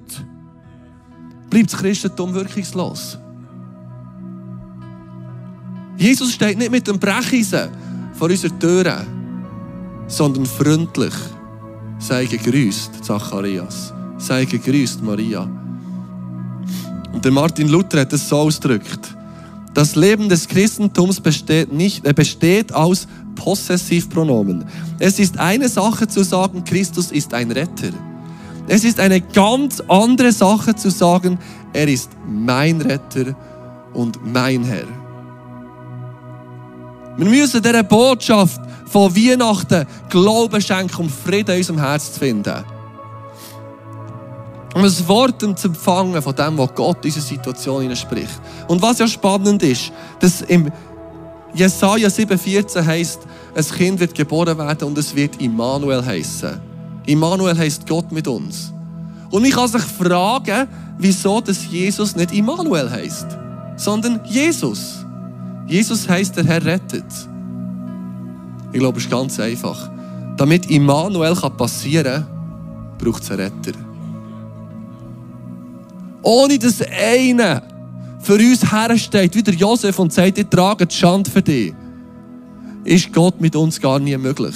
bleibt 1.49 1.73
das 1.73 1.79
Christentum 1.79 2.35
wirkungslos. 2.35 3.17
Jesus 5.97 6.33
steht 6.33 6.57
nicht 6.57 6.71
mit 6.71 6.87
dem 6.87 6.99
Brecheisen 6.99 7.69
vor 8.13 8.29
unserer 8.29 8.59
Tür, 8.59 9.05
sondern 10.07 10.45
freundlich. 10.45 11.13
Sei 11.99 12.25
gegrüßt, 12.25 13.03
Zacharias. 13.03 13.93
Sei 14.17 14.45
gegrüßt, 14.45 15.01
Maria. 15.01 15.47
Und 17.13 17.23
der 17.23 17.31
Martin 17.31 17.69
Luther 17.69 18.01
hat 18.01 18.13
es 18.13 18.27
so 18.27 18.37
ausgedrückt. 18.37 19.15
Das 19.73 19.95
Leben 19.95 20.29
des 20.29 20.47
Christentums 20.47 21.19
besteht, 21.19 21.71
nicht, 21.71 22.05
äh, 22.05 22.13
besteht 22.13 22.73
aus 22.73 23.07
Possessivpronomen. 23.35 24.65
Es 24.99 25.19
ist 25.19 25.37
eine 25.37 25.67
Sache 25.69 26.07
zu 26.07 26.23
sagen, 26.23 26.63
Christus 26.63 27.11
ist 27.11 27.33
ein 27.33 27.51
Retter. 27.51 27.91
Es 28.67 28.83
ist 28.83 28.99
eine 28.99 29.21
ganz 29.21 29.81
andere 29.87 30.31
Sache 30.31 30.75
zu 30.75 30.89
sagen, 30.89 31.37
er 31.73 31.87
ist 31.87 32.09
mein 32.27 32.81
Retter 32.81 33.35
und 33.93 34.19
mein 34.25 34.63
Herr. 34.63 34.87
Wir 37.17 37.25
müssen 37.25 37.61
dieser 37.61 37.83
Botschaft 37.83 38.59
von 38.87 39.15
Weihnachten 39.15 39.85
Glauben 40.09 40.61
schenken, 40.61 41.03
um 41.03 41.09
Frieden 41.09 41.51
in 41.51 41.57
unserem 41.57 41.79
Herz 41.79 42.13
zu 42.13 42.19
finden. 42.19 42.63
Um 44.73 44.83
ein 44.83 45.07
Wort 45.07 45.39
zu 45.39 45.67
empfangen 45.67 46.21
von 46.21 46.35
dem, 46.35 46.57
was 46.57 46.75
Gott 46.75 46.97
in 47.05 47.11
unsere 47.11 47.25
Situation 47.25 47.95
spricht. 47.95 48.41
Und 48.67 48.81
was 48.81 48.99
ja 48.99 49.07
spannend 49.07 49.63
ist, 49.63 49.91
dass 50.19 50.41
im 50.41 50.69
Jesaja 51.53 52.09
7,14 52.09 52.85
heißt, 52.85 53.19
ein 53.55 53.65
Kind 53.65 53.99
wird 54.01 54.13
geboren 54.13 54.57
werden 54.57 54.89
und 54.89 54.97
es 54.97 55.15
wird 55.15 55.41
Immanuel 55.41 56.05
heißen. 56.05 56.59
Immanuel 57.05 57.57
heißt 57.57 57.87
Gott 57.87 58.11
mit 58.11 58.27
uns. 58.27 58.73
Und 59.31 59.43
man 59.43 59.51
kann 59.51 59.69
sich 59.69 59.81
fragen, 59.81 60.67
wieso 60.97 61.39
das 61.39 61.65
Jesus 61.65 62.15
nicht 62.17 62.33
Immanuel 62.33 62.89
heißt, 62.89 63.27
sondern 63.77 64.19
Jesus. 64.25 65.04
Jesus 65.67 66.07
heißt, 66.07 66.37
der 66.37 66.45
Herr 66.45 66.63
rettet. 66.63 67.05
Ich 68.71 68.79
glaube, 68.79 68.97
es 68.97 69.05
ist 69.05 69.11
ganz 69.11 69.39
einfach. 69.39 69.89
Damit 70.37 70.69
Immanuel 70.69 71.35
passieren 71.35 72.25
kann, 72.25 72.97
braucht 72.97 73.23
es 73.23 73.31
einen 73.31 73.39
Retter. 73.41 73.77
Ohne 76.21 76.59
dass 76.59 76.81
einer 76.81 77.63
für 78.19 78.35
uns 78.35 78.71
hersteht, 78.71 79.35
wie 79.35 79.43
der 79.43 79.53
Josef 79.53 79.97
und 79.99 80.11
sagt, 80.11 80.37
ich 80.37 80.47
trage 80.47 80.85
die 80.85 80.95
Schande 80.95 81.29
für 81.29 81.41
dich, 81.41 81.73
ist 82.83 83.13
Gott 83.13 83.39
mit 83.39 83.55
uns 83.55 83.79
gar 83.79 83.99
nie 83.99 84.17
möglich. 84.17 84.55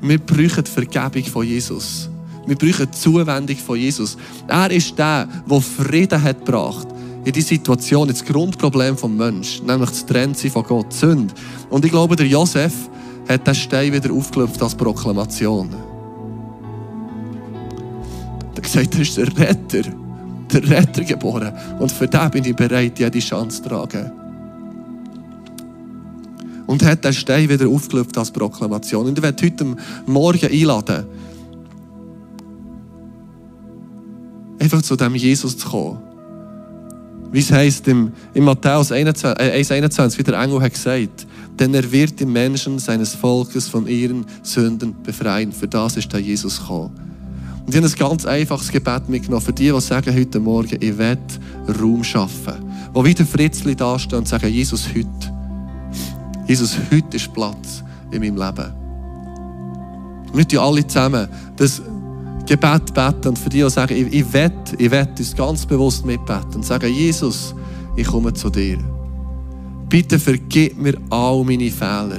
Wir 0.00 0.18
brauchen 0.18 0.64
die 0.64 0.70
Vergebung 0.70 1.24
von 1.24 1.46
Jesus. 1.46 2.10
Wir 2.46 2.56
brauchen 2.56 2.86
die 2.86 2.98
Zuwendung 2.98 3.56
von 3.56 3.78
Jesus. 3.78 4.16
Er 4.48 4.70
ist 4.70 4.98
der, 4.98 5.28
der 5.48 5.60
Frieden 5.60 6.20
hat 6.20 6.44
gebracht 6.44 6.91
in 7.24 7.32
die 7.32 7.40
Situation, 7.40 8.08
das 8.08 8.24
Grundproblem 8.24 8.96
des 8.96 9.08
Menschen, 9.08 9.66
nämlich 9.66 9.90
das 9.90 10.06
Trennsein 10.06 10.50
von 10.50 10.64
Gott, 10.64 10.92
Sünde. 10.92 11.32
Und 11.70 11.84
ich 11.84 11.90
glaube, 11.90 12.16
der 12.16 12.26
Josef 12.26 12.72
hat 13.28 13.46
den 13.46 13.54
Stein 13.54 13.92
wieder 13.92 14.12
aufgelöpft 14.12 14.60
als 14.62 14.74
Proklamation. 14.74 15.70
Er 18.40 18.56
hat 18.56 18.62
gesagt, 18.62 18.94
er 18.94 19.00
ist 19.00 19.16
der 19.16 19.38
Retter, 19.38 19.90
der 20.52 20.68
Retter 20.68 21.04
geboren. 21.04 21.52
Und 21.78 21.92
für 21.92 22.08
den 22.08 22.30
bin 22.30 22.44
ich 22.44 22.56
bereit, 22.56 22.98
jede 22.98 23.18
Chance 23.20 23.62
zu 23.62 23.68
tragen. 23.68 24.10
Und 26.66 26.84
hat 26.84 27.04
den 27.04 27.12
Stein 27.12 27.48
wieder 27.48 27.68
aufgelöpft 27.68 28.18
als 28.18 28.30
Proklamation. 28.30 29.06
Und 29.06 29.18
ich 29.18 29.22
werde 29.22 29.44
heute 29.44 29.76
Morgen 30.06 30.46
einladen, 30.46 31.06
einfach 34.58 34.82
zu 34.82 34.96
dem 34.96 35.14
Jesus 35.14 35.56
zu 35.56 35.68
kommen. 35.68 36.11
Wie 37.32 37.38
es 37.38 37.50
heisst 37.50 37.88
im, 37.88 38.12
in 38.34 38.44
Matthäus 38.44 38.92
1,21, 38.92 40.18
wie 40.18 40.22
der 40.22 40.38
Engel 40.38 40.60
hat 40.60 40.74
gesagt, 40.74 41.26
denn 41.58 41.72
er 41.74 41.90
wird 41.90 42.20
die 42.20 42.26
Menschen 42.26 42.78
seines 42.78 43.14
Volkes 43.14 43.68
von 43.68 43.86
ihren 43.86 44.26
Sünden 44.42 44.94
befreien. 45.02 45.50
Für 45.50 45.66
das 45.66 45.96
ist 45.96 46.12
der 46.12 46.20
Jesus 46.20 46.60
gekommen. 46.60 46.92
Und 47.64 47.74
ich 47.74 47.76
habe 47.76 47.86
ein 47.86 48.10
ganz 48.10 48.26
einfaches 48.26 48.70
Gebet 48.70 49.08
mitgenommen 49.08 49.42
für 49.42 49.52
die, 49.52 49.70
die 49.70 49.80
sagen 49.80 50.14
heute 50.14 50.40
Morgen, 50.40 50.76
ich 50.78 50.98
will 50.98 51.18
Raum 51.80 52.04
schaffen. 52.04 52.54
Wo 52.92 53.02
wieder 53.04 53.24
Fritzli 53.24 53.74
dastehen 53.74 54.18
und 54.18 54.28
sagen, 54.28 54.48
Jesus, 54.48 54.88
heute. 54.88 55.08
Jesus, 56.46 56.76
heute 56.92 57.16
ist 57.16 57.32
Platz 57.32 57.82
in 58.10 58.20
meinem 58.20 58.36
Leben. 58.36 58.72
Wir 60.34 60.48
tun 60.48 60.58
alle 60.58 60.86
zusammen 60.86 61.28
das 61.56 61.80
Gebet 62.52 62.92
beten 62.92 63.28
und 63.28 63.38
für 63.38 63.48
die, 63.48 63.62
die 63.62 63.70
sagen, 63.70 63.96
ich, 63.96 64.12
ich 64.12 64.30
will, 64.30 64.52
ich 64.76 64.90
will 64.90 65.08
uns 65.18 65.34
ganz 65.34 65.64
bewusst 65.64 66.04
mitbeten 66.04 66.56
und 66.56 66.66
sagen, 66.66 66.92
Jesus, 66.92 67.54
ich 67.96 68.06
komme 68.06 68.34
zu 68.34 68.50
dir. 68.50 68.76
Bitte 69.88 70.18
vergib 70.18 70.76
mir 70.76 70.98
all 71.08 71.42
meine 71.44 71.70
Fehler. 71.70 72.18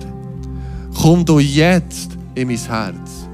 Komm 0.99 1.23
du 1.23 1.37
jetzt 1.37 2.17
in 2.33 2.47
mein 2.47 2.57
Herz. 2.57 3.27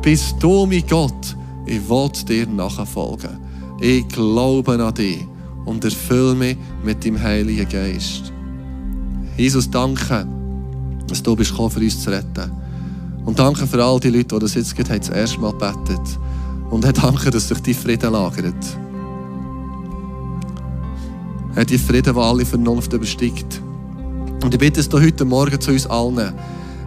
Bist 0.00 0.36
du 0.40 0.64
mein 0.64 0.84
Gott, 0.88 1.36
ich 1.66 1.86
will 1.86 2.10
dir 2.26 2.46
nachfolgen. 2.46 3.38
Ich 3.78 4.08
glaube 4.08 4.82
an 4.82 4.94
dich 4.94 5.26
und 5.66 5.84
erfülle 5.84 6.34
mich 6.34 6.56
mit 6.82 7.04
dem 7.04 7.20
Heiligen 7.20 7.68
Geist. 7.68 8.32
Jesus, 9.36 9.68
danke, 9.70 10.26
dass 11.08 11.22
du 11.22 11.36
bist 11.36 11.50
gekommen, 11.50 11.70
für 11.70 11.80
uns 11.80 12.02
zu 12.02 12.08
retten. 12.08 12.50
Und 13.26 13.38
danke 13.38 13.66
für 13.66 13.84
all 13.84 14.00
die 14.00 14.08
Leute, 14.08 14.34
die 14.34 14.38
das 14.38 14.54
jetzt 14.54 14.74
gerade 14.74 14.98
das 14.98 15.10
erste 15.10 15.40
Mal 15.40 15.52
betet 15.52 16.18
und 16.70 16.84
Herr, 16.84 16.92
danke, 16.92 17.30
dass 17.30 17.48
sich 17.48 17.60
die 17.60 17.74
Frieden 17.74 18.12
lagert. 18.12 18.54
Herr, 21.54 21.64
die 21.64 21.78
Frieden, 21.78 22.14
die 22.14 22.20
alle 22.20 22.44
Vernunft 22.44 22.92
übersteigt. 22.92 23.60
Und 24.42 24.54
ich 24.54 24.58
bitte, 24.60 24.78
dass 24.78 24.88
du 24.88 25.00
heute 25.00 25.24
Morgen 25.24 25.60
zu 25.60 25.72
uns 25.72 25.86
allen, 25.86 26.34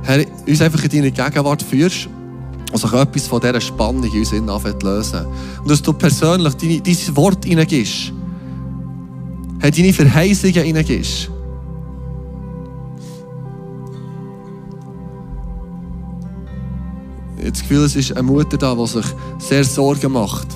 Herr, 0.03 0.25
uns 0.47 0.61
einfach 0.61 0.83
in 0.83 0.89
deine 0.89 1.11
Gegenwart 1.11 1.61
führst 1.63 2.07
und 2.71 2.79
sich 2.79 2.93
etwas 2.93 3.27
von 3.27 3.41
dieser 3.41 3.59
Spannung 3.59 4.03
in 4.03 4.19
uns 4.19 4.31
innen 4.31 4.79
lösen. 4.81 5.25
Und 5.61 5.69
dass 5.69 5.81
du 5.81 5.93
persönlich 5.93 6.53
deine, 6.53 6.81
dein 6.81 7.15
Wort 7.15 7.43
hineingibst. 7.45 8.13
Herr, 9.59 9.71
deine 9.71 9.93
Verheißungen 9.93 10.63
hineingibst. 10.63 11.29
Ich 17.41 17.47
habe 17.47 17.53
das 17.53 17.61
Gefühl, 17.61 17.83
es 17.85 17.95
ist 17.95 18.11
eine 18.11 18.21
Mutter 18.21 18.55
da, 18.55 18.75
die 18.75 18.85
sich 18.85 19.05
sehr 19.39 19.63
Sorgen 19.63 20.11
macht. 20.11 20.47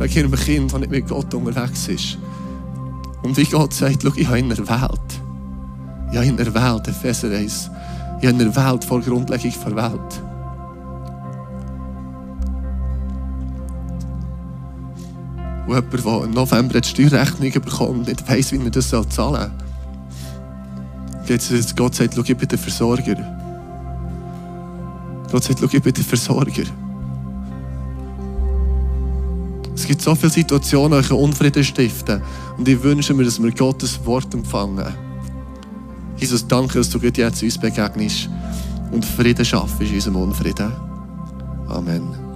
Wegen 0.00 0.14
ihrem 0.14 0.32
Kind, 0.32 0.72
das 0.72 0.80
nicht 0.80 0.90
mit 0.90 1.06
Gott 1.06 1.32
unterwegs 1.32 1.86
ist. 1.86 2.18
Und 3.22 3.36
wie 3.36 3.44
Gott 3.44 3.72
sagt, 3.72 4.02
schau, 4.02 4.10
ich 4.16 4.26
habe 4.26 4.40
ihn 4.40 4.50
erwählt. 4.50 5.00
Ich 6.10 6.16
habe 6.16 6.26
ihn 6.26 6.38
erwählt, 6.38 6.88
Epheser 6.88 7.30
1. 7.30 7.70
Ich 8.20 8.26
habe 8.26 8.42
ihn 8.42 8.52
erwählt 8.52 8.84
vor 8.84 9.00
Grundlegung 9.00 9.52
der 9.64 9.76
Welt. 9.76 10.22
Und 15.68 15.74
jemand, 15.76 15.92
der 15.92 16.24
im 16.24 16.30
November 16.32 16.80
die 16.80 16.88
Steuerrechnung 16.88 17.52
bekommt 17.52 17.90
und 17.90 18.08
nicht 18.08 18.28
weiss, 18.28 18.50
wie 18.50 18.58
man 18.58 18.72
das 18.72 18.88
zahlen 18.88 19.06
soll. 19.08 19.50
Jetzt, 21.28 21.76
Gott 21.76 21.94
sagt, 21.94 22.14
schau, 22.16 22.22
ich 22.22 22.36
bin 22.36 22.48
der 22.48 22.58
Versorger. 22.58 23.37
Gott 25.30 25.44
sagt, 25.44 25.60
schau, 25.60 25.66
ich 25.70 25.82
bin 25.82 25.92
der 25.92 26.04
Versorger. 26.04 26.64
Es 29.74 29.86
gibt 29.86 30.02
so 30.02 30.14
viele 30.14 30.30
Situationen, 30.30 31.02
die 31.02 31.12
Unfrieden 31.12 31.62
stiften. 31.62 32.20
Und 32.56 32.68
ich 32.68 32.82
wünsche 32.82 33.14
mir, 33.14 33.24
dass 33.24 33.42
wir 33.42 33.52
Gottes 33.52 34.04
Wort 34.04 34.34
empfangen. 34.34 34.92
Jesus, 36.16 36.46
danke, 36.46 36.78
dass 36.78 36.90
du 36.90 36.98
jetzt 36.98 37.42
uns 37.42 37.58
begegnest 37.58 38.28
und 38.90 39.04
Frieden 39.04 39.44
schaffst 39.44 39.80
in 39.80 39.94
unserem 39.94 40.16
Unfrieden. 40.16 40.72
Amen. 41.68 42.27